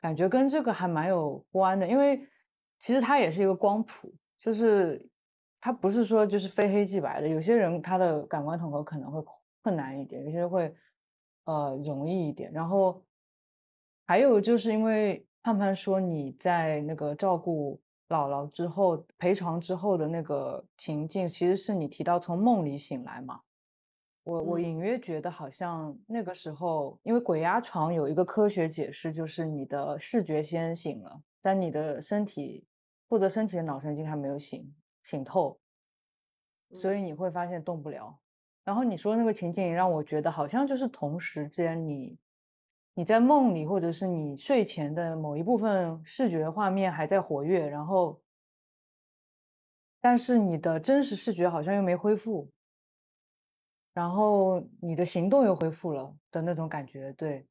[0.00, 2.26] 感觉跟这个还蛮有关的，因为
[2.80, 5.08] 其实它也是一个光谱，就是
[5.60, 7.28] 它不是说就是非黑即白的。
[7.28, 9.22] 有些人他的感官统合可能会
[9.62, 10.74] 困难一点，有些人会
[11.44, 12.50] 呃容易一点。
[12.52, 13.00] 然后
[14.06, 15.24] 还有就是因为。
[15.46, 23.42] 盼盼说：“你在那个照顾姥姥之后，陪床之后的那个情境，其实是你提到从梦里醒来嘛？
[24.26, 32.66] 我我隐约觉得好像那个时候，因为鬼压床有一个科学解释，就是你的视觉先醒了，但你的身体
[33.08, 35.56] 负责身体的脑神经还没有醒醒透，
[36.72, 38.18] 所以你会发现动不了。
[38.64, 42.18] 然后你说那个情景让我觉得好像就是同时间你。”
[42.98, 48.18] 你在梦里，或者是你睡前的某一部分视觉画面还在活跃，然后，
[50.00, 52.50] 但是你的真实视觉好像又没恢复，
[53.96, 57.10] 然后你的行动又恢复了的那种感觉。
[57.14, 57.48] 对，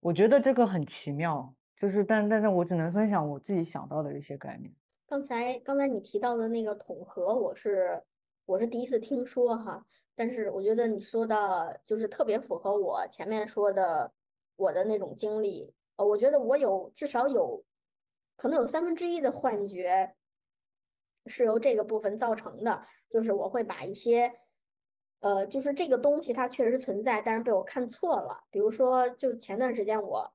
[0.00, 4.74] 我觉得这个很奇妙，就是但但是我只能分享我自己想到的一些概念。
[5.06, 8.02] 刚才刚才你提到的那个统合，我是
[8.46, 9.84] 我是第一次听说哈，
[10.14, 14.10] 但是我觉得你说的就是特别符合我前面说的。
[14.58, 17.62] 我的那种经历，呃，我觉得我有至少有，
[18.38, 20.16] 可能有三分之一的幻觉
[21.26, 24.32] 是由这个部分造成的，就是我会把一些，
[25.26, 28.44] 呃，就是这个东西它确实存在，但是被我看错了。
[28.48, 30.32] 比如说，就前段时间我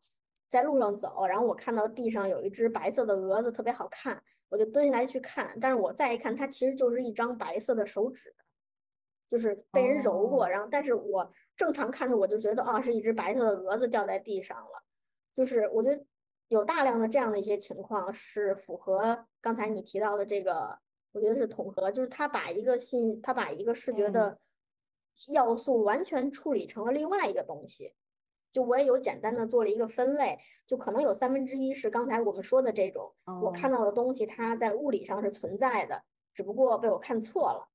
[0.49, 8.35] 在路上走，然后我看到地上有一只白色的蛾子，特别好看，我就蹲下来去看，但是我再一看，它其实就是一张白色的手指。
[9.29, 14.83] 就是被人揉过，然后但是我正常看着我就觉得啊，是一只白色的蛾子掉在地上了。
[15.33, 16.03] 就是我觉得
[16.49, 20.77] 有大量的这样的一些情况是符合刚才你提到的这个，
[21.13, 24.37] 我觉得是统合，就是他把一个信，他把一个视觉的
[25.29, 27.93] 要素完全处理成了另外一个东西。
[28.51, 37.69] 就我也有简单的做了一个分类，就可能有三分之一是刚才我们说的这种，我看到的东西它在物理上是存在的，只不过被我看错了。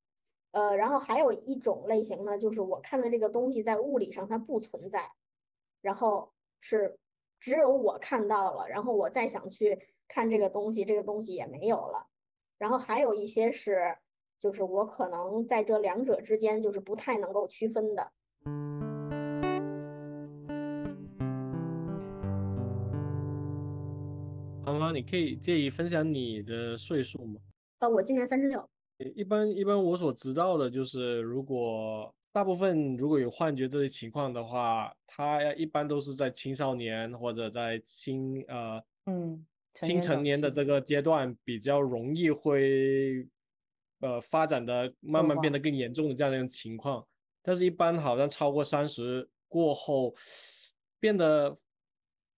[0.51, 5.13] 呃，然后还有一种类型呢，就是我看的这个东西在物理上它不存在，
[5.81, 6.99] 然后是
[7.41, 12.09] 只有我看到了，然后我再想去看这个东西，这个东西也没有了。
[12.59, 13.97] 然后还有一些是，
[14.39, 18.13] 就是我可能在这两者之间就是不太能够区分的。
[24.65, 27.41] 妈妈，你可以介意分享你的岁数吗？
[27.79, 28.69] 呃，我今年三十六。
[29.15, 43.27] 一般一般，我所知道的就是，如果大部分如果有幻觉这些情况的话，他一般都是在青少年或者在青呃嗯青成年的这个阶段比较容易会
[44.01, 47.05] 呃发展的慢慢变得更严重的这样的一种情况。
[47.43, 50.15] 但是，一般好像超过三十过后，
[50.99, 51.57] 变得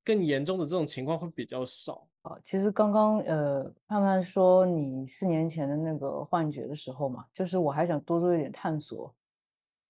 [0.05, 2.07] 更严重的这种情况会比较少。
[2.23, 9.14] 啊其实刚刚呃，盼盼说你四年前的那个幻觉的时候嘛，就是我还想多做一点探索，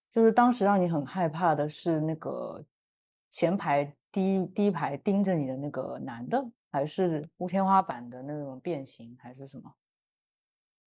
[0.08, 2.64] 就是当时让你很害怕的是那个
[3.28, 9.74] 前排第一第一排盯着你的那个男的，还是无天花板的那种变形，还是什么？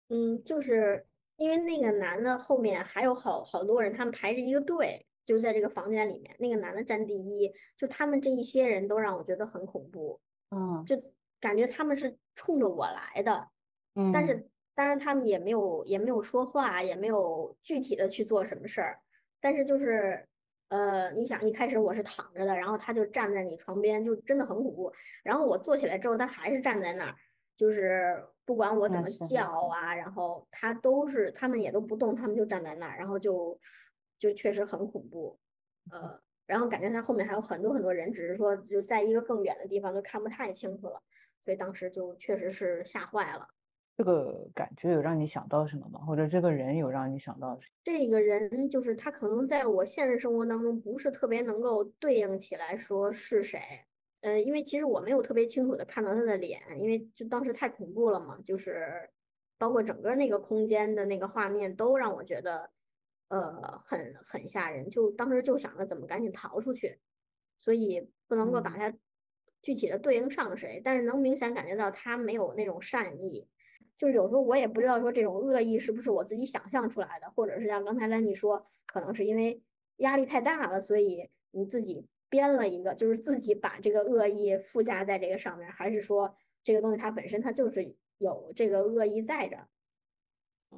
[0.08, 11.00] 嗯，就是因为那个男的后面还有好好多人，他们排着一个队，就在这个房间里面，那个男的占第一，就他们这一些人都让我觉得很恐怖，嗯，就。
[11.38, 13.48] 感觉他们是冲着我来的，
[13.94, 18.98] 嗯，但是当然他们也没有也没有说话，也没有具体的去做什么事儿，
[19.38, 20.26] 但是就是
[20.68, 24.90] 呃，你想一开始我是躺着的，然后他就站在你床边，就真的很恐怖。
[25.22, 27.14] 然后我坐起来之后，他还是站在那儿，
[27.56, 33.58] 就是不管我怎么叫啊，然后他都是他们也都不动，他们就站在那儿，然后就
[34.18, 35.38] 就确实很恐怖，
[35.90, 41.02] 呃，然后感觉他后面还有很多很多人，只是说就在一个更远的地方就看不太清楚了。
[41.44, 43.46] 所以当时就确实是吓坏了。
[43.96, 46.00] 这个感觉有让你想到什么吗？
[46.00, 47.72] 或者这个人有让你想到什么？
[47.84, 53.60] 这个人就是他，可能在我现实生活当中不是特别能够对应起来说是谁。
[54.26, 59.08] 呃，因为其实我没有特别清楚的看到他的脸，因为就当时太恐怖了嘛，就是
[59.56, 62.68] 包括整个那个空间的那个画面都让我觉得
[63.28, 64.90] 呃很很吓人。
[64.90, 66.98] 就当时就想着怎么赶紧逃出去，
[67.56, 68.92] 所以不能够把它。
[69.62, 73.48] 具体的对应上谁，但是能明显感觉到他没有那种善意，
[73.96, 79.60] 就是有时候我也不知道说这种恶意是不是我自己想象出来的，或者是像刚才兰妮说，可能是因为
[79.96, 89.56] 压力太大了，所以你自己编了一个，就是自己把这个恶意附加在这个上面，还是说这个东西它本身它就是有这个恶意在着？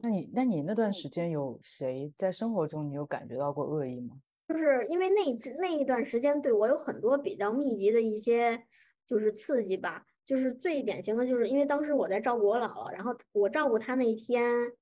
[0.02, 4.20] 那你那你那段时间有谁在生活中你有感觉到过恶意吗？
[4.46, 8.64] 就是因为那那一段时间对我有很多比较密集的一些
[9.06, 14.72] 就是刺激吧，就是最典型的就是因为当时我在照顾我姥姥，然后我照顾她那一天，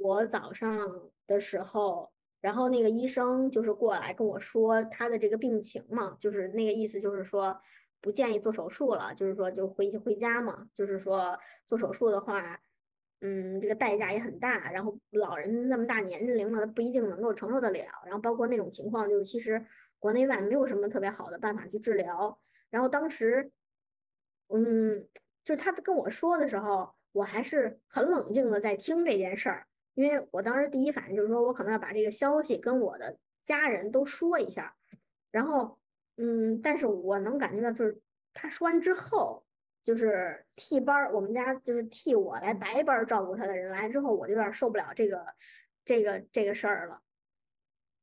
[0.00, 0.88] 我早上
[1.26, 2.11] 的时候，
[2.42, 7.58] 然后那个医生就是过来跟我说他的这个病情嘛，就是那个意思就是说
[8.02, 12.60] 不建议做手术了，就是说就回回家嘛，就是说做手术的话。
[13.24, 17.84] 嗯，这个代价也很大，然后老人那么大年龄了，不一定能够承受得了。
[18.04, 19.64] 然后包括那种情况，就是其实
[20.00, 22.36] 国内外没有什么特别好的办法去治疗。
[22.68, 23.52] 然后当时，
[24.48, 25.06] 嗯，
[25.44, 34.76] 就是他跟我说的时候，我还是很冷静的在听这件事儿，因为我当时第一反应就是说我可能要把这个消息跟我的家人都说一下。
[35.30, 35.78] 然后，
[36.16, 38.00] 嗯，但是我能感觉到，就是
[38.32, 39.44] 他说完之后。
[39.84, 45.26] 就是替班儿，我们家就是替我来白班照顾他的人来之后，我就有点受不了这个
[45.84, 47.02] 这个这个事儿了，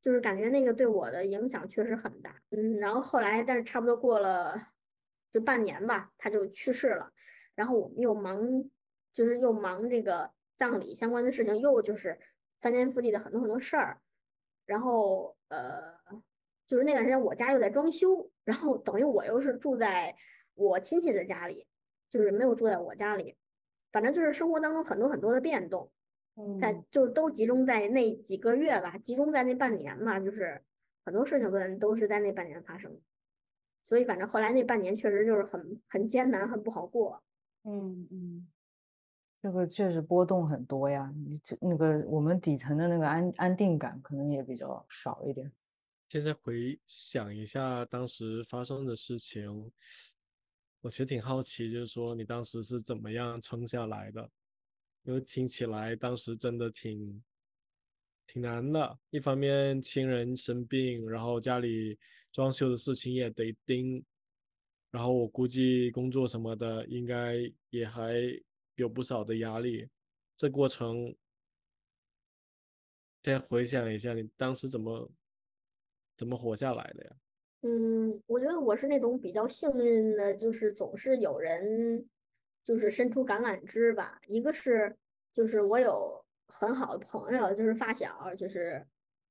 [0.01, 2.35] 就是感觉那个对我的影响确实很大。
[2.49, 4.61] 嗯，然后后来，但是差不多过了
[5.31, 7.13] 就半年吧，他就去世了。
[7.55, 8.37] 然后我们又忙，
[9.13, 12.19] 就是又忙这个葬礼相关的事情，又就是
[12.59, 14.01] 翻天覆地的很多很多事儿。
[14.65, 15.97] 然后呃，
[16.67, 20.15] 就是那段时间我家又在装修，然后等于我又是住在
[20.55, 21.65] 我亲戚的家里。
[22.11, 23.37] 就是没有住在我家里，
[23.91, 25.91] 反正就是生活当中很多很多的变动，
[26.59, 30.63] 在就都集中在那几个月吧，集中在那半年嘛，就是
[31.05, 32.99] 很多事情都都是在那半年发生，
[33.83, 37.21] 所以反正后来那半年确实就是很很艰难，很不好过。
[37.63, 38.47] 嗯嗯，
[39.41, 45.51] 这个确实波动很多呀，你这那个我们底层的那个安安定感可能也比较少一点。
[46.09, 49.71] 现在回想一下当时发生的事情。
[50.81, 54.29] 我其实挺好奇，就是说你当时是怎么样撑下来的？
[55.03, 57.21] 因为听起来当时真的挺
[58.25, 58.97] 挺难的。
[59.09, 61.99] 一方面亲人生病，然后家里
[62.31, 64.01] 装修的事情也得盯，
[64.89, 67.35] 然后我估计工作什么的应该
[67.71, 68.13] 也还
[68.79, 69.89] 有不少的压力。
[70.37, 71.15] 这过程，
[73.23, 75.11] 先回想一下，你当时怎么
[76.15, 77.11] 怎么活下来的呀？
[77.61, 82.07] 嗯，我觉得我是那种比较幸运的，就是总是有人
[82.63, 84.21] 就是伸出橄榄枝吧。
[84.27, 84.95] 一个是
[85.33, 88.87] 就是我有很好的朋友，就是发小，就是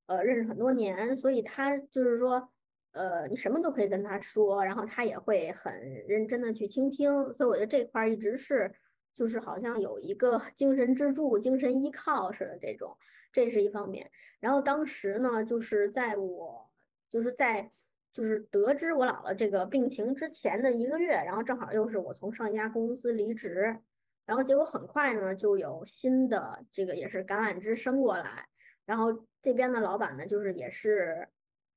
[0.06, 2.50] 呃认识很多年，所以他就是说
[2.92, 5.72] 呃你什么都可以跟他说，然后他也会很
[6.06, 7.10] 认真的去倾听。
[7.32, 8.70] 所以我觉得这块儿一直是
[9.18, 12.96] 就是好像有一个 精神支柱、精神依靠似的这种，
[13.32, 14.08] 这是一方面。
[14.38, 16.70] 然后当时呢，就是在我
[17.10, 17.72] 就是在。
[18.10, 23.78] 就是得知我姥姥这个病情之前的一个月，然后正好又是我从上一家公司离职，
[24.24, 28.48] 然后结果很快呢就有新的这个也是橄榄枝伸过来，
[28.86, 31.28] 然后这边的老板呢就是也是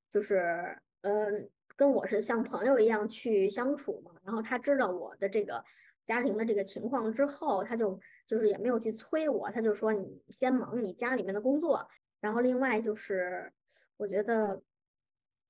[0.10, 5.64] 就是嗯跟我是像朋友一样去相处嘛，然后他知道我的这个
[6.06, 11.88] 家庭的这个情况之后，他就就是也没有去催我，他就说你先忙你家里面的工作，
[12.20, 13.52] 然后另外就是
[13.98, 14.62] 我觉得。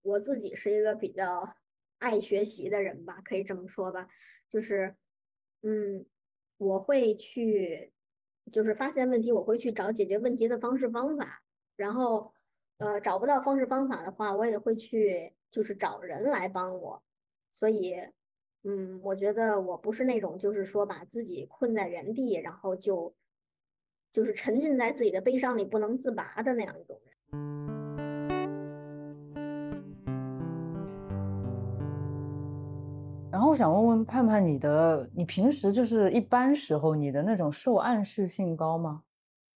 [0.03, 1.47] 我自己是一个比较
[1.99, 4.07] 爱学习的人吧，可以这么说吧，
[4.49, 4.95] 就是，
[5.61, 6.03] 嗯，
[6.57, 7.93] 我会去，
[8.51, 11.43] 就是发现问题，我会去找解决问题的方式方法，
[11.75, 12.33] 然后，
[12.77, 17.03] 呃，找不到方式方法的话，我也会去，就是找人来帮我，
[17.51, 17.95] 所以，
[18.63, 23.11] 嗯，我觉得我不是那种就是说把自己困在原地，然后就，
[24.11, 27.11] 就是沉浸在自己的悲伤里不能自拔的那样一种人。
[33.31, 39.01] 然后我想问问盼盼，你的你平时就是一般时候你的那种受暗示性高吗？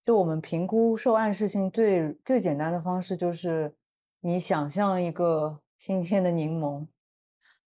[0.01, 3.75] 就我们评估受暗示性最最简单的方式就是，
[4.21, 6.87] 你想象一个新鲜的柠檬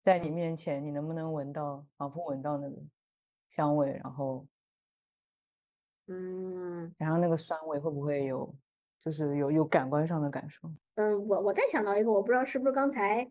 [0.06, 2.76] 在你面前，你能不能闻到，仿佛闻到那个
[3.48, 4.00] 香味？
[4.04, 4.46] 然后，
[6.06, 8.54] 嗯，然后那个酸味会不会有，
[9.00, 10.70] 就是有有感官上的感受？
[10.94, 13.28] 嗯，我我再想到一个，我不知道是不是刚才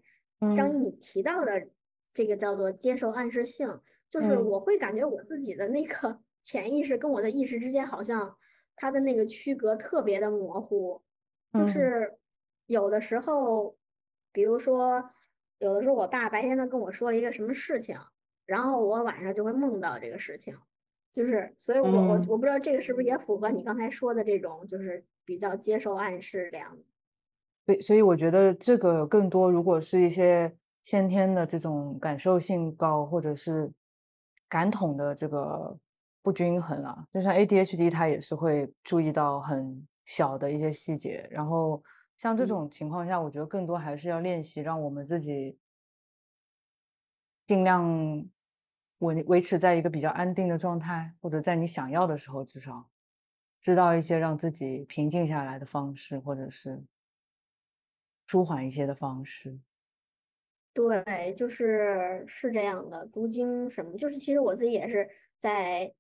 [0.53, 1.69] 张毅你提到的。
[2.13, 8.37] 这个叫做接受暗示性，就是我会感觉我自己的那个潜意识跟我的意识之间好像
[8.73, 11.01] 它的那个区隔特别的模糊，
[11.51, 12.17] 就是
[12.67, 13.75] 有的时候，
[14.31, 15.09] 比如说
[15.59, 17.97] 有的时候我爸白天他跟我说了一个什么事情，
[18.45, 20.53] 然后我晚上就会梦到这个事情，
[21.13, 26.77] 就是所以我我我不知道这个是不是也符合你刚才说的这种，就是比较接受暗示这样。
[27.65, 30.55] 对，所以我觉得这个更多如果是一些。
[30.85, 33.71] 先天的这种感受性高，或者是
[34.47, 35.75] 感统的这个
[36.21, 41.27] 不均衡啊，就像 ADHD，它也是会注意到很小的一些细节。
[41.31, 41.81] 然后
[42.17, 45.57] 像这种情况下，我觉得更多还是要练习，让我们自己
[47.45, 48.29] 尽量
[48.99, 52.89] 维维持在一个比较安定的状态，或者在你想要的时候，至少
[53.59, 56.85] 知道一些让自己平静下来的方式，或者是
[58.25, 59.59] 舒缓一些的方式。
[60.73, 65.09] 对，就是是这样的，读经什么，就是其实我自己也是
[65.39, 65.93] 在，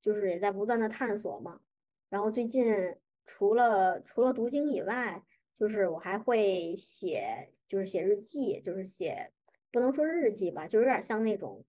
[0.00, 1.60] 就是也在不断的探索嘛。
[2.08, 5.22] 然后最近除了除了读经以外，
[5.60, 9.30] 就是我还会写，就是写日记，就是写
[9.70, 11.62] 不能说日记吧，就有点像那种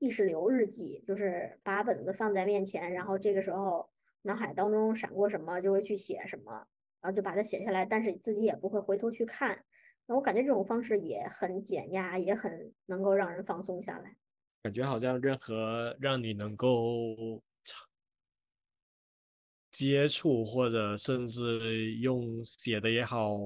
[0.00, 3.88] 意识流日记，就是把本子放在面前，然后这个时候
[4.22, 6.66] 脑海当中闪过什么就会去写什么，
[7.00, 9.64] 然后就把它写下来，但是自己也不会回头去看。
[10.06, 14.16] 那我感觉这种方式也很减压，也很能够让人放松下来。
[14.64, 17.40] 感觉好像任何让你能够
[19.76, 23.36] 接触，或者甚至用写的也好、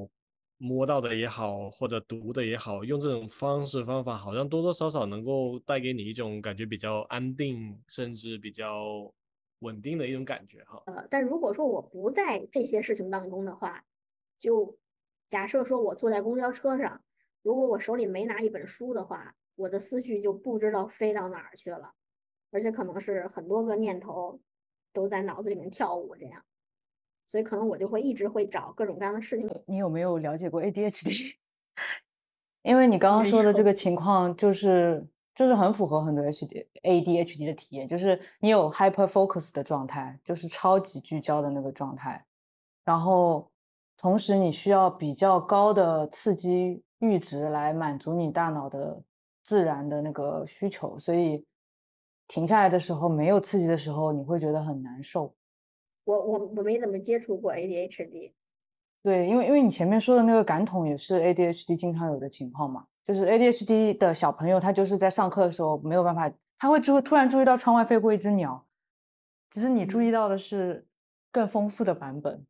[0.59, 9.12] 摸到的也好，或者读的也好，用这种方式方法，好像多多少少能够带给你一种感觉比较安定，甚至比较
[9.59, 10.81] 稳定的一种感觉哈。
[10.87, 13.85] 呃，但如果说我不在这些事情当中的话，
[14.39, 14.78] 就。
[15.28, 17.05] 假设说，我坐在公交车上，
[17.43, 21.93] 如果我手里没拿一本书的话，我的思绪就不知道飞到哪儿去了，
[22.51, 24.41] 而且可能是很多个念头
[24.93, 26.43] 都在脑子里面跳舞，这样，
[27.26, 29.49] 所以可能我就会一直会找各种各样的事情。
[29.66, 31.36] 你有没有了解过 ADHD？
[32.62, 42.26] 因为你刚刚说的这个情况，就是就是很符合很多 HD ADHD 的体验，就是你有 hyper focus 的状态，就是超级聚焦的那个状态，
[42.84, 43.51] 然后。
[44.03, 48.99] 同时，你需要比较高的刺激阈值来满足你大脑的
[49.43, 51.45] 自然的那个需求，所以
[52.31, 55.35] 停下来的时候，没有刺激的时候，你会觉得很难受。
[56.05, 58.33] 我我我没怎么接触过 ADHD，
[59.03, 68.64] 对，因为因为你前面说的那个感统也是 ADHD 经常有的情况嘛，就是 ADHD 的小朋友他就是在上课的时候没有办法，他会注突然注意到窗外飞过一只鸟，
[69.51, 70.87] 只是你注意到的是
[71.33, 72.47] 更丰富的版本。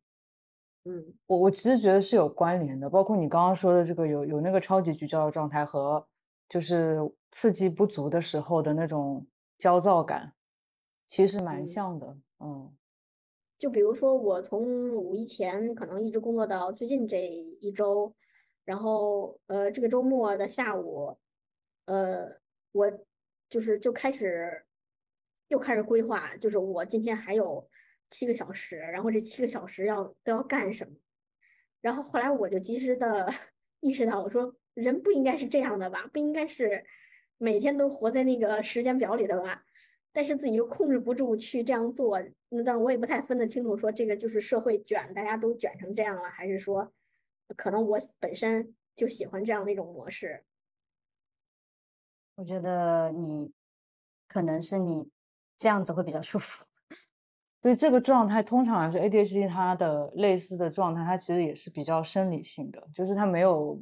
[0.85, 6.07] 嗯，我我其实觉得是有关联的，包括你刚刚说的这个有有那个超级聚焦的状态和
[6.47, 6.99] 就是
[7.31, 9.25] 刺激不足的时候的那种
[9.61, 10.33] 焦躁感，
[11.05, 12.17] 其实蛮像的。
[12.39, 12.75] 嗯，
[13.59, 18.15] 就比如说我从五一前可能一直工作到最近这一周，
[18.65, 21.19] 然后呃这个周末的下午，
[21.85, 22.39] 呃
[22.71, 22.91] 我
[23.47, 24.65] 就是就开始
[25.49, 27.69] 又开始规划，就是我今天还有。
[28.13, 30.97] 七个小时，然后这七个小时要都要干什么？
[31.79, 33.33] 然后后来我就及时的
[33.79, 36.85] 意识到，我说人不应该是这样的吧，不应该是
[37.41, 39.63] 每天都活在那个时间表里的吧？
[40.13, 46.93] 但是自己又控制不住去这样做，那但我也不太分得清楚，说这个就是社会卷，大家都卷成这样了，还是说
[47.57, 50.43] 可能我本身就喜欢这样的一种模式？
[52.35, 53.51] 我觉得你
[54.27, 55.09] 可能是你
[55.57, 56.63] 这样子会比较舒服。
[57.61, 63.81] 所以这个状态通常来说，ADHD 它的类似的状态，它其实也是比较生理性的，就是它没有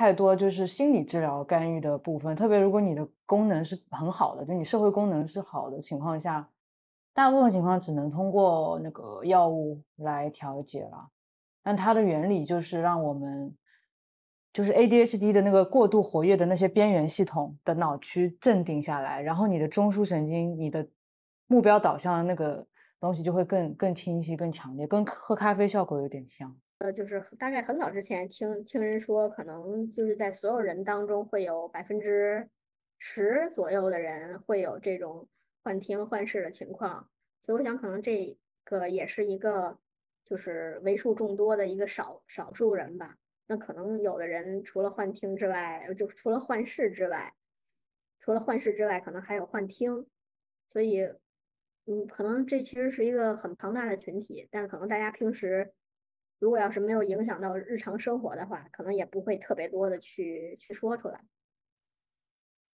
[0.00, 2.34] 太多就是心理治疗干预的部分。
[2.34, 6.48] 特别如果你的功能是很好的，就你社会功能是好的情况下，
[7.12, 11.10] 大部分情况只能通过那个药物来调节了。
[11.62, 13.54] 但它的原理就是让我们，
[14.54, 20.88] 就是 ADHD 的那个过度活跃的那些边缘系统的脑区镇定下来，然后你的中枢神经，你的
[21.46, 22.66] 目标导向的那个。
[23.00, 26.54] 东西就会更更清晰、更强烈，跟喝咖啡效果有点像。
[26.80, 32.48] 呃，就是大概很早之前听听人说，可能就是在所有人当中会有百分之
[32.98, 35.28] 十左右的人会有这种
[35.62, 37.10] 幻听、幻视的情况，
[37.42, 39.78] 所以我想可能这个也是一个
[40.24, 43.18] 就是为数众多的一个少少数人吧。
[43.46, 47.34] 那可能有的人除了幻听之外，就除了幻视之外，
[48.20, 50.06] 除了幻视之外，可能还有幻听，
[50.66, 51.06] 所以。
[51.86, 55.72] 嗯，可能这其实是一个很庞大的群体，但可能大家平时
[56.40, 61.24] 如果要是没有影响到日常生活的话，可能也不会特别多的去去说出来。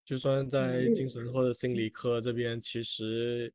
[0.05, 3.51] 就算在精神或者心理科这边，其实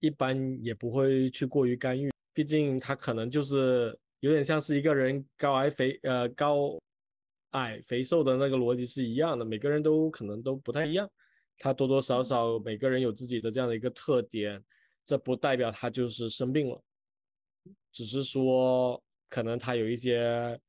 [0.00, 6.76] 一般也不会去过于干预，毕竟他可能就是有点像是一个人高矮肥呃高
[7.50, 11.08] 矮肥瘦的那个逻辑是一样的，每个人都可能都不太一样，
[11.56, 14.62] 他多多少少每个人有自己的这样的一个特点。
[15.04, 16.82] 这不代表他就是生病了，
[17.92, 20.60] 只是说可能他有一些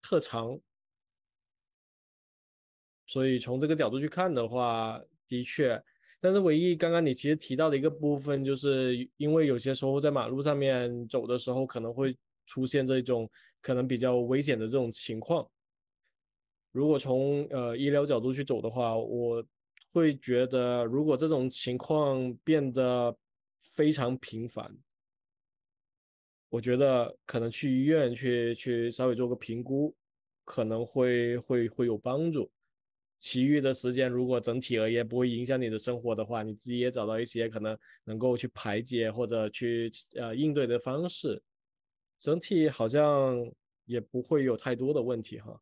[0.00, 0.58] 特长，
[3.06, 5.82] 所以从这个角度去看的话，的确，
[6.20, 13.28] 但是唯一刚刚你其实提到的一个部分，就是因为有些时候在马路上面走的时候，可能会出现这种
[13.60, 15.48] 可能比较危险的这种情况。
[16.72, 19.44] 如果从呃医疗角度去走的话，我
[19.92, 23.16] 会觉得如果这种情况变得
[23.62, 24.76] 非常频繁，
[26.48, 29.94] 我觉得可能去医院去去稍微做个评估，
[30.44, 32.50] 可能会会会有帮助。
[33.20, 41.42] 其余的时间，如果整体而言不会影响你的生活的话，你自己也找到一些可能能够去排解或者去呃应对的方式，
[42.18, 43.36] 整体好像
[43.84, 45.60] 也不会有太多的问题哈。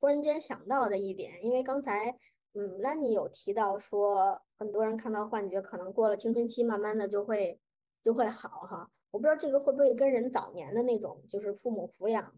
[0.00, 2.16] 忽然间想到的一点，因为刚才。
[2.56, 7.58] 嗯，那你有提到说，很多人看到幻觉，可能过了青春期，慢慢的就会
[8.00, 8.88] 就会好哈。
[9.14, 12.34] 我不知道这个会不会跟人早年的那种就是父母抚养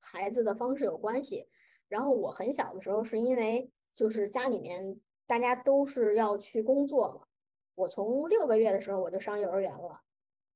[0.00, 1.46] 孩子的方式有关系。
[1.86, 7.26] 然后我很小的时候，是因为就是家里面大家都是要去工作嘛，
[7.74, 10.00] 我从六个月的时候我就上幼儿园了。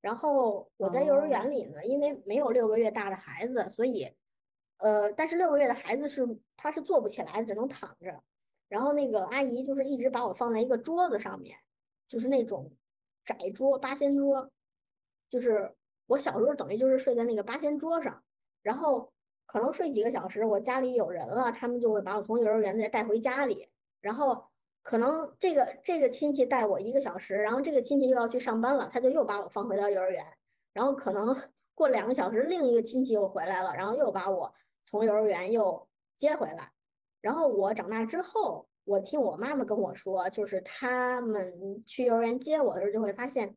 [0.00, 4.08] 然后我在幼儿园里呢，因为没有六个月大的孩子，所以
[4.78, 8.22] 呃，但是六个月的孩子是他是坐不起来，只能躺着。
[8.68, 11.58] 然后那个阿姨就是一直把我放在一个桌子上面，
[12.06, 12.72] 就是那种
[13.22, 14.50] 窄桌八仙桌，
[15.28, 15.74] 就是
[16.06, 18.22] 我小时候等于就是睡在那个八仙桌上，
[18.62, 19.12] 然后
[19.46, 23.68] 可能睡几个小时，我家里有人了，他们就会把我从幼儿园再带回家里，
[24.00, 24.44] 然后
[24.82, 30.24] 可能这个这个亲戚带我一个小时，然后这个亲戚又要去上班了，他就又把我放回到幼儿园，
[30.72, 31.36] 然后可能
[31.74, 34.52] 过两个小时，另一个亲戚又回来了，然后又把我
[34.82, 36.72] 从幼儿园又接回来。
[37.20, 43.56] 然后我长大之后，我听我妈妈跟我说，就是他们去幼儿园接我的时候，就会发现，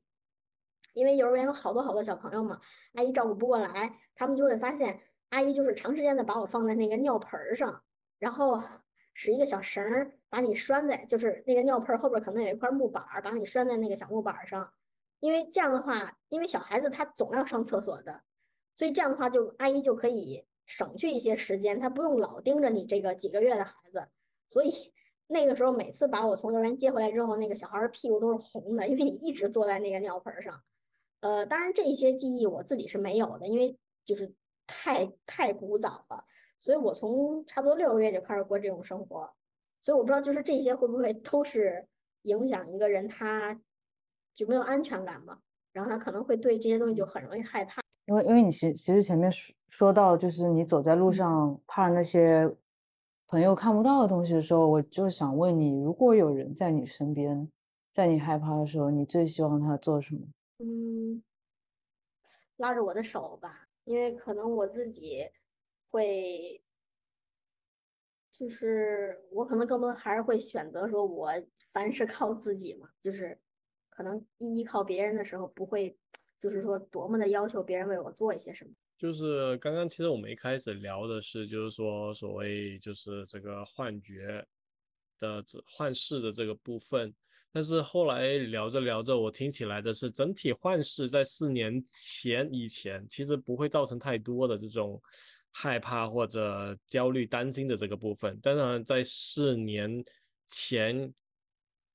[0.93, 2.59] 因为幼儿园有好多好多小朋友嘛，
[2.93, 7.83] 阿姨照顾不过来，他们就会发现，阿姨就是长时间的把我放在那个尿盆上，
[8.19, 8.61] 然后
[9.13, 14.71] 使一个小绳儿把你拴在，就是那个尿盆后边可能有一块木板儿，把你拴在那个小木板上，
[15.19, 18.23] 因为这样的话，因为小孩子他总要上厕所的，
[18.75, 24.09] 所以这样的话，就阿姨就可以省去一些时间，她不用老盯着你这个几个月的孩子。
[24.49, 24.93] 所以
[25.27, 30.61] 那个时候，每次把我从幼儿园接回来之后，那个小孩屁股都是红的，因为你一直坐在那个尿盆上。
[31.21, 34.33] 呃，当然这些记忆我自己是没有的，因为就是
[34.67, 36.25] 太太古早了。
[36.59, 39.31] 所以我从差不多六个月就开始过这种生活，
[39.81, 41.87] 所以我不知道就是这些会不会都是
[42.23, 43.59] 影响一个人他
[44.35, 45.39] 就没有安全感嘛，
[45.71, 47.81] 然后他可能会对这些东西就很容易害怕。
[48.05, 52.55] 因为因为你其其实前面说说到就是你走在路上怕那些。
[53.27, 57.49] 朋友看不到的东西的时候，我就想问你：如果有人在你身边，
[57.89, 60.19] 在你害怕的时候，你最希望他做什么？
[60.61, 61.23] 嗯，
[62.57, 65.25] 拉着我的手吧，因为可能我自己
[65.89, 66.61] 会，
[68.31, 71.31] 就是我可能更多还是会选择说，我
[71.71, 73.39] 凡是靠自己嘛，就是
[73.89, 75.97] 可能依靠别人的时候，不会，
[76.37, 78.71] 就是说多么的要求别人为我做一些什么。
[78.99, 84.45] 就是刚刚其实我们一开始聊的是，就是说所谓就是这个幻觉
[85.17, 87.11] 的这幻视的这个部分，
[87.51, 95.01] 但是后来聊着聊着，我听起来的是整体幻视在四年前以前其实不会造成太多的这种
[95.51, 100.03] 害怕或者焦虑担心的这个部分，当然在四年
[100.47, 101.13] 前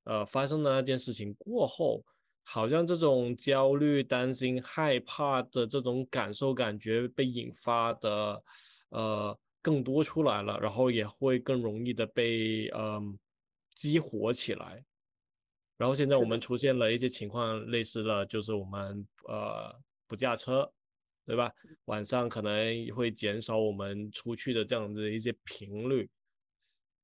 [0.04, 2.04] 呃发生的那件事情过后。
[2.48, 8.40] 好像这种焦虑、担心、害怕的这种感受、感觉被引发的，
[8.90, 13.18] 呃，更多出来了，然后也会更容易的被嗯
[13.74, 14.80] 激活起来。
[15.76, 19.74] 然后现在我们出现了一些情况，类似的就是我们呃
[20.06, 20.70] 不驾车，
[21.26, 21.52] 对吧？
[21.86, 26.08] 晚上可能会减少我们出去的这样子一些频率。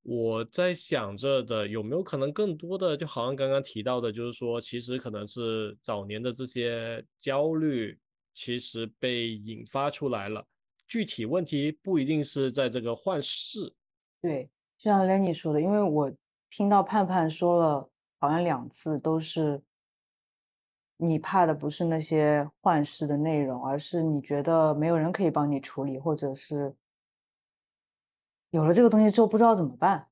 [0.04, 7.96] 我在想着的有没有可能更多的，就好像刚刚提到的，就是说，其实可能是早年的这些焦虑，
[8.34, 10.44] 其实被引发出来了。
[10.88, 13.72] 具体问题不一定是在这个幻视。
[14.20, 16.12] 对，就像 Lenny 说的，因为我
[16.50, 17.88] 听到盼盼说了，
[18.22, 19.60] 好像两次都是，
[20.96, 26.72] 你怕的不是那些幻视的内容，而是你觉得没有人可以帮你处理，或者是。
[28.50, 30.06] 有了这个东西之后，不知道怎么办。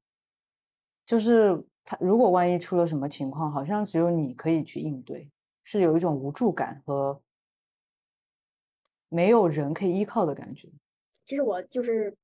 [1.06, 5.30] 就是他如果万一出了什么情况，好像只有你可以去应对，
[5.62, 7.22] 是有一种无助感和
[9.08, 10.68] 没有人可以依靠的感觉。
[11.24, 12.16] 其实我就是，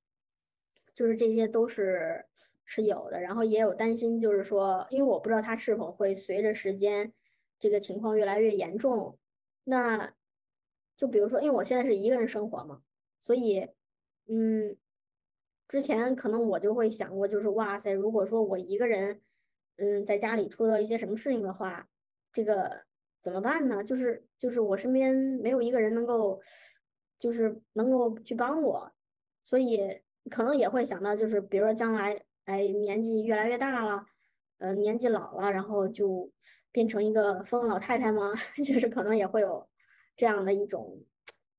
[0.93, 2.25] 就是这些都是
[2.67, 7.11] 是有的，然后也有担心，就是说，因为我不知道他是否会随着时间
[7.57, 9.17] 这个情况越来越严重。
[9.63, 10.13] 那
[10.95, 12.83] 就比如说，因为我现在是一个人生活嘛，
[13.19, 13.67] 所以，
[14.27, 14.77] 嗯。
[15.69, 19.21] 之前可能我就会想过，就是哇塞，如果说我一个人，
[19.75, 21.89] 嗯，在家里出了一些什么事情的话，
[22.31, 22.85] 这个
[23.21, 23.83] 怎么办呢？
[23.83, 26.39] 就是就是我身边没有一个人能够，
[27.19, 28.93] 就是能够去帮我，
[29.43, 34.05] 所以可能也会想到，就是比如说将来，哎，年纪越来越大了，
[34.59, 36.31] 呃，年纪老了，然后就
[36.71, 38.33] 变成一个疯老太太吗？
[38.65, 39.67] 就是可能也会有
[40.15, 40.97] 这样的一种，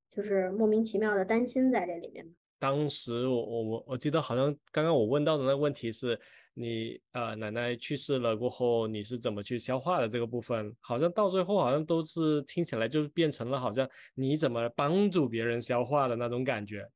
[0.09, 2.27] 就是莫名其妙的担心在这里面。
[2.59, 6.19] 当时我我我我记得好像刚刚我问到的那个问题是
[6.55, 16.89] 你呃奶奶去世了过后你是怎么去消化的这个部分，好像到最后好像都是听起来就变成了好像你怎么帮助别人消化的那种感觉，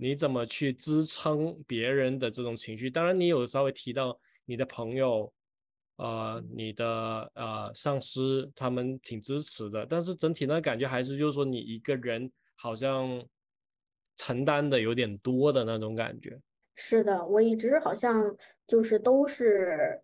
[0.00, 2.88] 你怎么去支撑别人的这种情绪？
[2.88, 5.32] 当然你有稍微提到你的朋友，
[5.96, 13.22] 呃你的呃上司他们挺支持的，但是整体的感觉还是就是说你一个人好像。
[14.16, 16.38] 承担的有点多的那种感觉，
[16.74, 18.36] 是的，我一直好像
[18.66, 19.98] 就是都是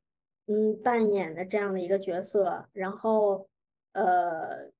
[0.46, 3.46] 嗯扮演的这样的一个角色，然后
[3.92, 4.70] 呃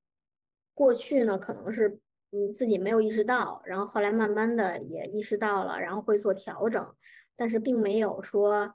[0.73, 2.01] 过去呢可能是
[2.37, 6.95] 嗯自己没有意识到，然后后来慢慢的也意识到了，然后会做调整，
[7.35, 8.75] 但是并没有说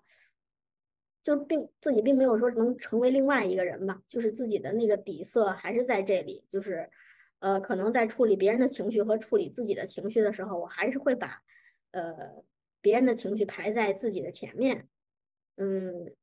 [1.22, 6.90] 就并自己并没有说能成为另外一个人吧，就是自己的那个底色还是在这里，就是。
[7.44, 11.42] 呃，可能在处理别人的情绪和处理自己的情绪的时候，我还是会把，
[11.90, 12.44] 呃，
[12.82, 14.88] 别人的情绪排在自己的前面，
[15.56, 16.14] 嗯，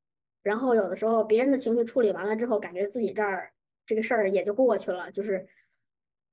[0.43, 3.51] 然后有的时候别人的情绪处理完了之后，感觉自己这儿
[3.85, 5.45] 这个事儿也就过去了，就是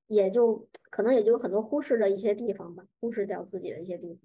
[0.08, 4.18] 也就可能也就有很多忽视的一些地方吧，忽视掉自己的一些地方。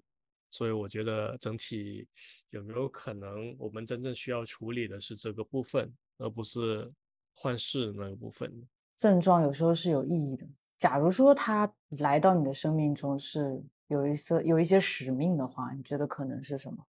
[0.50, 2.06] 所以我觉得整体
[2.50, 6.90] 有没有可能，我们真正需要处理的是这个部分，而不是
[7.34, 8.52] 幻视那个部分。
[8.96, 10.46] 症状有时候是有意义的。
[10.76, 16.86] 假如说他来到你的生命中是有一些有一些使命的话，你觉得可能是什么？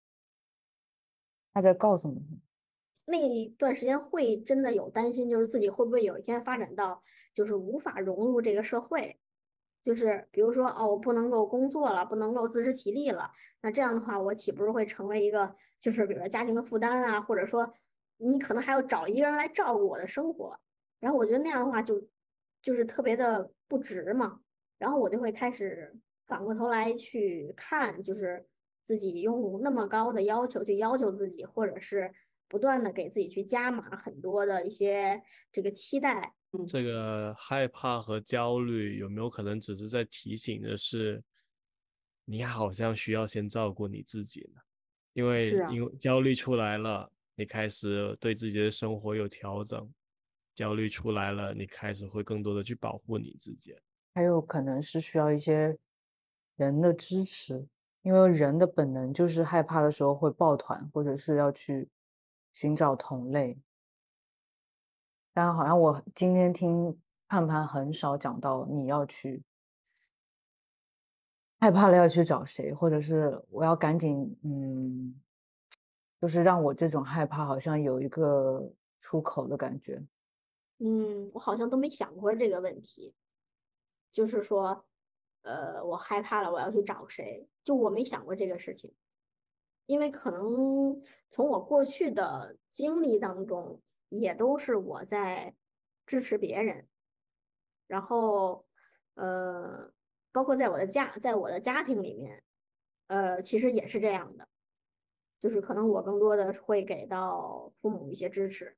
[1.52, 2.20] 他在告诉你，
[3.06, 7.02] 那一段时间会真的有担心，就是自己会不会有一天发展到
[7.34, 9.20] 就是无法融入这个社会，
[9.82, 13.30] 就是比如说哦，我不能够工作了，不能够自食其力了，
[13.60, 17.70] 那这样的话，我岂不是会成为一个就是比如说家庭的负担啊，或者说
[18.16, 20.58] 你可能还要找一个人来照顾我的生活，
[21.00, 22.08] 然后我觉得那样的话就
[22.62, 24.40] 就是特别的不值嘛，
[24.78, 25.94] 然后我就会开始
[26.26, 28.46] 反过头来去看，就是
[28.82, 32.10] 自己用那么高的要求去要求自己，或者是
[32.48, 36.34] 不断的给自己去加码很多的一些这个期待。
[36.68, 41.22] 这个害怕和焦虑有没有可能只是在提醒的是，
[42.24, 44.60] 你好像需要先照顾你自己呢？
[45.14, 49.80] 因为因为焦虑出来了，你开始对自己的生活有调整；
[50.54, 53.74] 焦虑出来了，你开始会更多的去保护你自己。
[54.14, 55.76] 还有可能是需要一些
[56.56, 57.66] 人的支持，
[58.02, 61.88] 因为人的本能就是害怕的时候会抱团，或者是要去
[62.54, 63.58] 寻找同类。
[65.34, 69.42] 但好像我今天听盼盼很少讲到你要去
[71.58, 75.20] 害怕了要去找谁，或者是我要赶紧嗯，
[76.20, 80.00] 就是让我这种害怕好像有一个出口的感觉。
[80.78, 83.14] 嗯，我好像都没想过这个问题，
[84.12, 84.84] 就是说，
[85.42, 87.48] 呃，我害怕了，我要去找谁？
[87.64, 88.94] 就我没想过这个事情，
[89.86, 93.80] 因为可能从我过去的经历当中。
[94.10, 95.56] 也都是我在
[96.06, 96.86] 支持别人，
[97.88, 98.64] 然后
[99.14, 99.92] 呃，
[100.30, 102.44] 包括在我的家，在我的家庭里面，
[103.08, 104.46] 呃，其实也是这样的，
[105.40, 108.76] 就是可能我更多的会给到父母一些支持。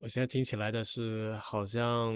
[0.00, 2.12] 我现在听起来的是，好像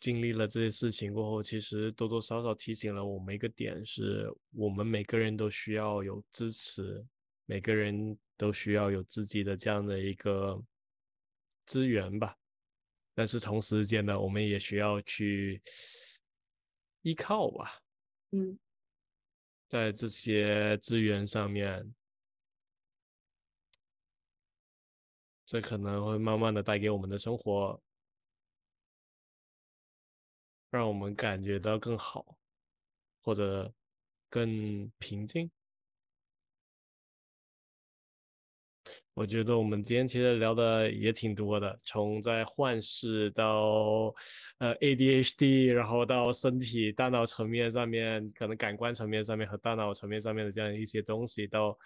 [0.00, 7.06] 经历了这些事情过后，其实多多少少提醒了我们一个点，是我们每个人都需要有支持，
[7.46, 8.18] 每个人。
[8.40, 10.58] 都需要有自己的这样的一个
[11.66, 12.34] 资源吧，
[13.12, 15.60] 但是同时间呢，我们也需要去
[17.02, 17.78] 依靠吧。
[18.30, 18.58] 嗯，
[19.68, 21.94] 在这些资源上面，
[25.44, 27.78] 这可能会慢慢的带给我们的生活，
[30.70, 32.36] 让我们感觉到更好，
[33.22, 33.72] 或者
[34.28, 35.50] 更平静。
[39.12, 44.14] 我觉得我们今天其实聊的也挺多的，从在幻视到
[44.58, 51.76] 呃 ADHD，然后到身体大脑层面上面，可能感官层面上面和大脑层面上面的这样一些东西，到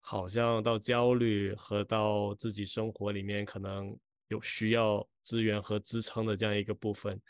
[0.00, 3.96] 好像到焦虑和到自己生活里面可能
[4.28, 7.20] 有需要资源和支撑的这样一个部分。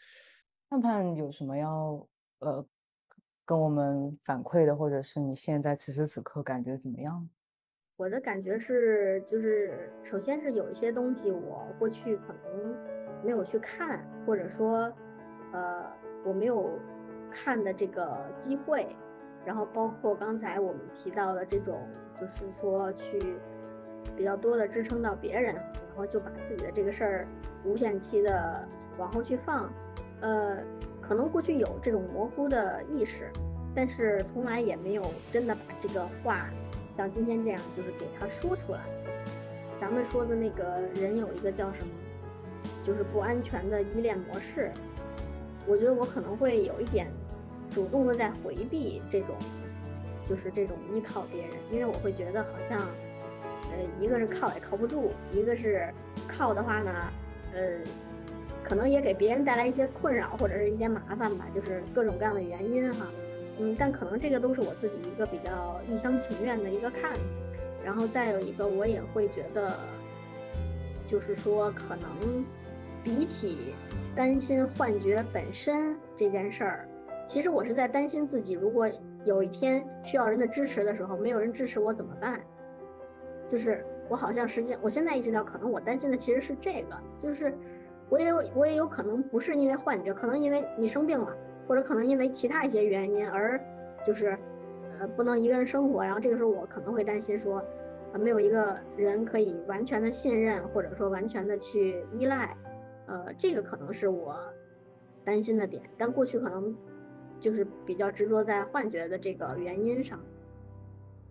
[0.71, 2.07] 盼盼有什么要
[2.41, 2.65] 呃
[3.47, 7.27] 跟我们反馈的，或者是你现在此时此刻感觉怎么样？
[7.97, 12.77] 我的感觉是，就是首先是有一些东西我过去可能
[13.25, 14.93] 没有去看，或者说，
[15.55, 15.91] 呃，
[16.23, 16.79] 我没有
[17.31, 18.87] 看的这个机会，
[19.47, 21.81] 然后包括刚才我们提到的这种，
[22.15, 23.19] 就是说去
[24.15, 27.29] 比较多的支撑到别人，然后就把自己的这个事儿
[27.65, 29.73] 无限期的往后去放，
[30.21, 30.59] 呃，
[31.01, 33.31] 可能过去有这种模糊的意识，
[33.75, 36.49] 但是从来也没有真的把这个话。
[36.91, 38.81] 像今天这样，就是给他说出来。
[39.79, 41.93] 咱们说的那个人有一个叫什么，
[42.85, 44.73] 就是不安全的依恋模式。
[45.67, 47.07] 我觉得我可能会有一点
[47.71, 49.37] 主动的在回避这种，
[50.27, 55.87] 就是这种依靠别人，因为我会觉得好像，呃，一个是靠也靠不住，一个是
[56.27, 56.91] 靠的话呢，
[57.53, 57.61] 呃，
[58.69, 63.07] 可能也给别人带来一些困扰或者是一些麻烦吧，就是各种各样的原因哈。
[63.59, 67.19] 嗯，但可能这个都是我自己一个比较一厢情愿的一个看法，
[67.83, 69.73] 然后再有一个，我也会觉得，
[71.07, 72.45] 就是说，可能
[73.03, 73.75] 比起
[74.15, 76.87] 担心幻觉本身这件事儿，
[77.27, 78.87] 其实我是在担心自己，如果
[79.25, 82.41] 有一天需要人的支持的时候，没有人支持我怎么办？
[83.49, 87.53] 就是我好像实际，我现在意识到，可能我担心的其实是这个，就是
[88.09, 91.37] 我也有，我也有可能不是因为幻觉，可能因为你生病了。
[91.69, 93.63] 或者可能因为其他一些原因而
[94.03, 94.29] 就是，
[94.89, 97.63] 呃，不能一个人生活，然后这个时候我可能会担心说，
[98.15, 102.57] 呃，没有一个人可以完全的信任，或者说完全的去依赖，
[103.05, 104.35] 呃，这个可能是我
[105.23, 105.83] 担心的点。
[105.99, 106.75] 但过去可能
[107.39, 110.19] 就是比较执着在幻觉的这个原因上，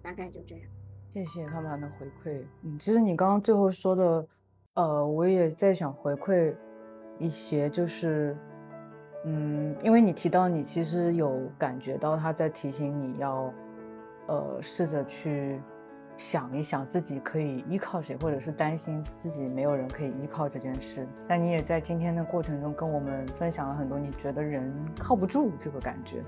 [0.03, 0.63] 大概就这样。
[1.09, 2.45] 谢谢盼盼的回馈。
[2.61, 4.27] 嗯，其实你刚刚最后说的，
[4.75, 6.53] 呃，我也在想回馈
[7.19, 8.35] 一些，就是。
[9.25, 13.51] 嗯，因为你提到你其实有感觉到他在提醒你要，
[14.27, 15.59] 呃，试着去
[16.15, 21.05] 想一想自己可以依靠谁，或者是担心自己没有人可以依靠这件事。
[21.27, 26.23] 但你也在今天的过程中跟我们分享了很多，你觉得人靠不住这个感觉。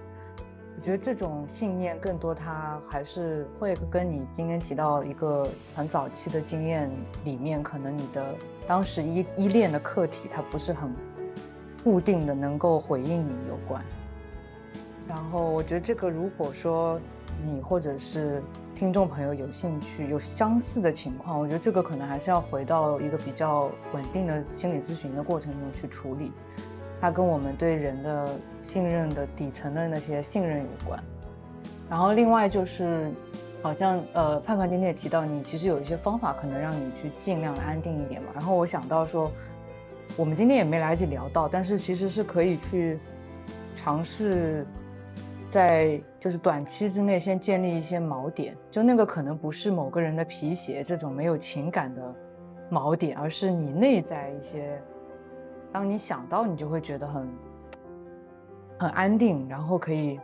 [0.77, 5.45] 我觉得这种信念更多，它还是会跟你今天提到一个
[5.75, 6.89] 很早期的经验
[7.25, 8.33] 里面，可能你的
[8.65, 10.89] 当时依依恋的客体，它不是很
[11.83, 13.83] 固定的能够回应你有关。
[15.05, 16.97] 然后我觉得这个，如果说
[17.43, 18.41] 你或者是
[18.73, 26.31] 听众朋友有兴趣，有相似的情况，我觉得这个可能还是要回到一个比较稳定的心理咨询的过程中去处理。
[27.01, 28.29] 它跟我们对人的
[28.61, 31.03] 信任的底层的那些信任有关。
[31.89, 33.11] 然后另外就是，
[33.61, 38.29] 好像呃，盼盼今天也提到，你其实有一些方法可能让你去尽量安定一点嘛。
[38.33, 39.31] 然后我想到说，
[40.15, 42.99] 我们今天也没来得及聊到，但是其实是可以去
[43.73, 44.65] 尝试。
[45.47, 52.15] 在就是短期之内先建立一些锚点，就那个可能不是某个人的皮鞋这种没有情感的
[52.69, 54.79] 锚点，而是你内在一些，
[55.71, 57.29] 当你想到你就会觉得很
[58.79, 60.19] 很安定，然后可以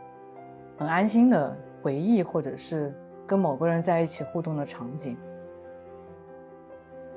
[0.78, 2.94] 很安心的回忆，或者是
[3.26, 5.16] 跟某个人在一起互动的场景。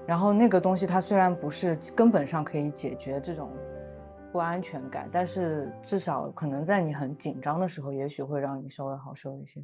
[0.06, 3.50] 然后那个东西它虽然不是根本上可以解决这种。
[4.32, 9.60] 不安全感，但是至少可能在你很紧张的时候，也许会让你稍微好受一些。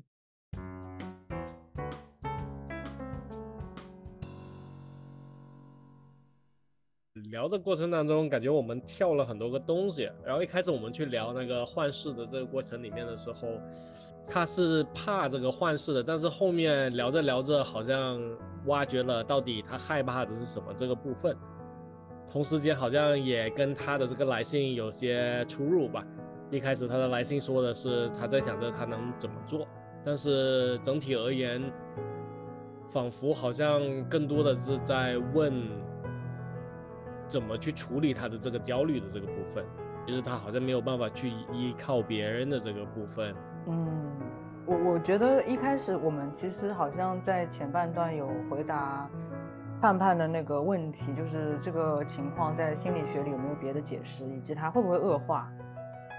[7.36, 10.10] 聊的过程当中，感觉我们跳了很多个东西。
[10.24, 13.50] 然后一开始我们去聊那个幻视的这个过程里面的时候，
[14.26, 18.22] 他是怕这个幻视的，但是后面聊着聊着，好像
[18.68, 21.36] 挖掘了到底他害怕的是什么这个部分。
[22.32, 26.06] 同时间好像也跟他的这个来信有些出入吧。
[26.52, 29.68] 一开始他的来信说的是他在想着他能怎么做，
[30.06, 31.62] 但是整体而言，
[32.90, 35.54] 仿佛好像更多的是在问
[37.28, 39.66] 怎么去处理他的这个焦虑的这个部分，
[40.08, 43.36] 就是他好像没有办法去依靠别人的这个部分。
[43.68, 44.12] 嗯，
[44.66, 49.10] 我我觉得一开始我们其实好像在前半段有回答。
[49.82, 55.52] 盼盼的那个问题就是这个情况在心理学里有没有别的解释，以及它会不会恶化？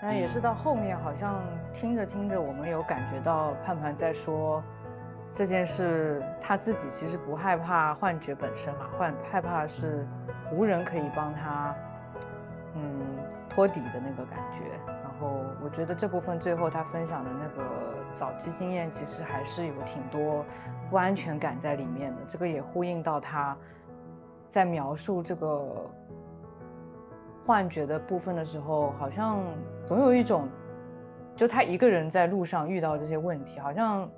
[0.03, 1.43] 那也是到后面好像
[1.73, 4.63] 听着听着，我们有感觉到盼盼在说
[5.29, 10.07] 这件事，他自己其实不害怕幻觉本身嘛，幻害怕是
[10.53, 11.74] 无人可以帮他，
[12.74, 13.01] 嗯，
[13.49, 14.62] 托底的那个感觉。
[14.87, 17.64] 然后我觉得这部分最后他分享的那个
[18.14, 20.45] 早期经验，其实还是有挺多
[20.91, 22.20] 不安全感在里面的。
[22.27, 23.57] 这个也呼应到他
[24.47, 25.91] 在描述这个
[27.45, 29.43] 幻觉的部分的时候，好像
[29.85, 30.49] 总有一种，
[31.35, 34.09] 就他一个人在路上遇到这些问题，好像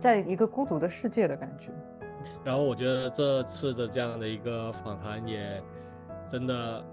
[0.00, 1.70] 在一个孤独的世界的感觉。
[2.42, 5.62] 然后我觉得这次的这样的一个访谈也
[6.26, 6.84] 真的。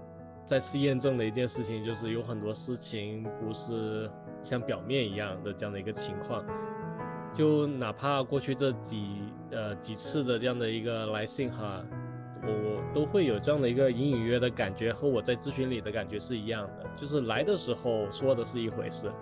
[0.48, 6.42] 再次验证了一件事情，就是有很多事情不是像表面一样的这样的一个情况。
[7.34, 11.84] 就哪怕过去这几呃几次的这样的一个来信哈，
[12.42, 16.86] 我都会有这样的一个隐隐约的感觉，和我在咨询里的感觉是一样的。
[16.96, 19.12] 就是来的时候说的是一回事，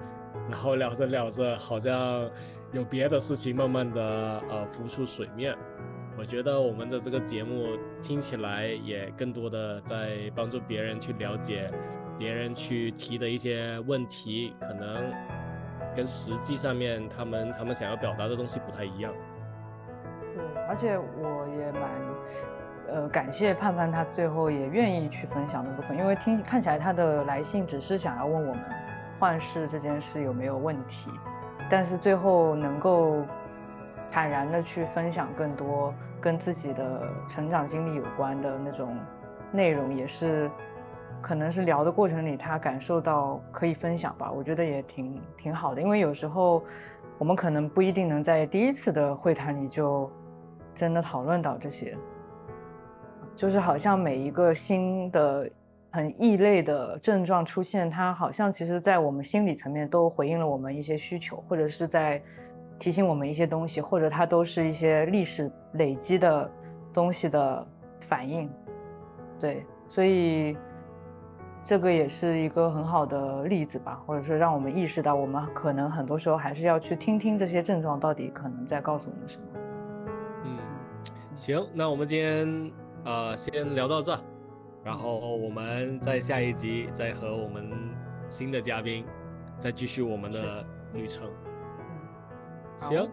[0.50, 2.28] 然后聊着聊着，好像
[2.72, 5.56] 有别的事情慢慢的呃浮出水面。
[6.18, 11.70] 我觉得我们的这个节目听起来也更多的在帮助别人去了解，
[12.18, 15.12] 别人去提的一些问题，可能
[15.94, 19.12] 跟实际上面他们他们想要表达的东西不太一样。
[20.34, 21.82] 对，而且我也蛮
[22.88, 28.62] 呃感谢盼盼他最后也愿意去分享的部分，因为听看起来他的来信只是想要问我们
[29.18, 31.10] 幻视这件事有没有问题，
[31.68, 33.24] 但是最后能够。
[34.08, 38.96] 坦然的去分享更多跟自己的成长经历有关的那种
[39.50, 40.48] 内容，也是
[41.20, 44.30] 可能是聊的过程里他感受到可以分享吧。
[44.30, 46.62] 我觉得也挺挺好的，因为有时候
[47.18, 50.08] 我们可能不一定能在第一次的会谈里就
[50.72, 51.98] 真的讨论到这些，
[53.34, 55.50] 就是好像每一个新的
[55.90, 62.22] 很异类的症状出现，它好像其实在我们心理层面都回应了我们一些需求，或者是在。
[62.78, 66.50] 提醒我们一些东西，或者它都是一些历史累积的
[66.92, 67.66] 东西的
[68.00, 68.50] 反应，
[69.40, 70.54] 对，所以
[71.64, 79.44] 这个也是一个很好的例子吧，或者是让我们意识到，我们可能很多时候还是要去听听这些症状到底可能在告诉我们什么。
[80.44, 80.58] 嗯，
[81.34, 82.72] 行，那我们今天
[83.06, 84.20] 呃先聊到这，
[84.86, 87.68] 然后我们在下一集再和我们
[88.30, 89.04] 新的嘉宾
[89.58, 90.64] 再继续我们的
[90.94, 91.28] 旅程。
[92.78, 93.10] 行。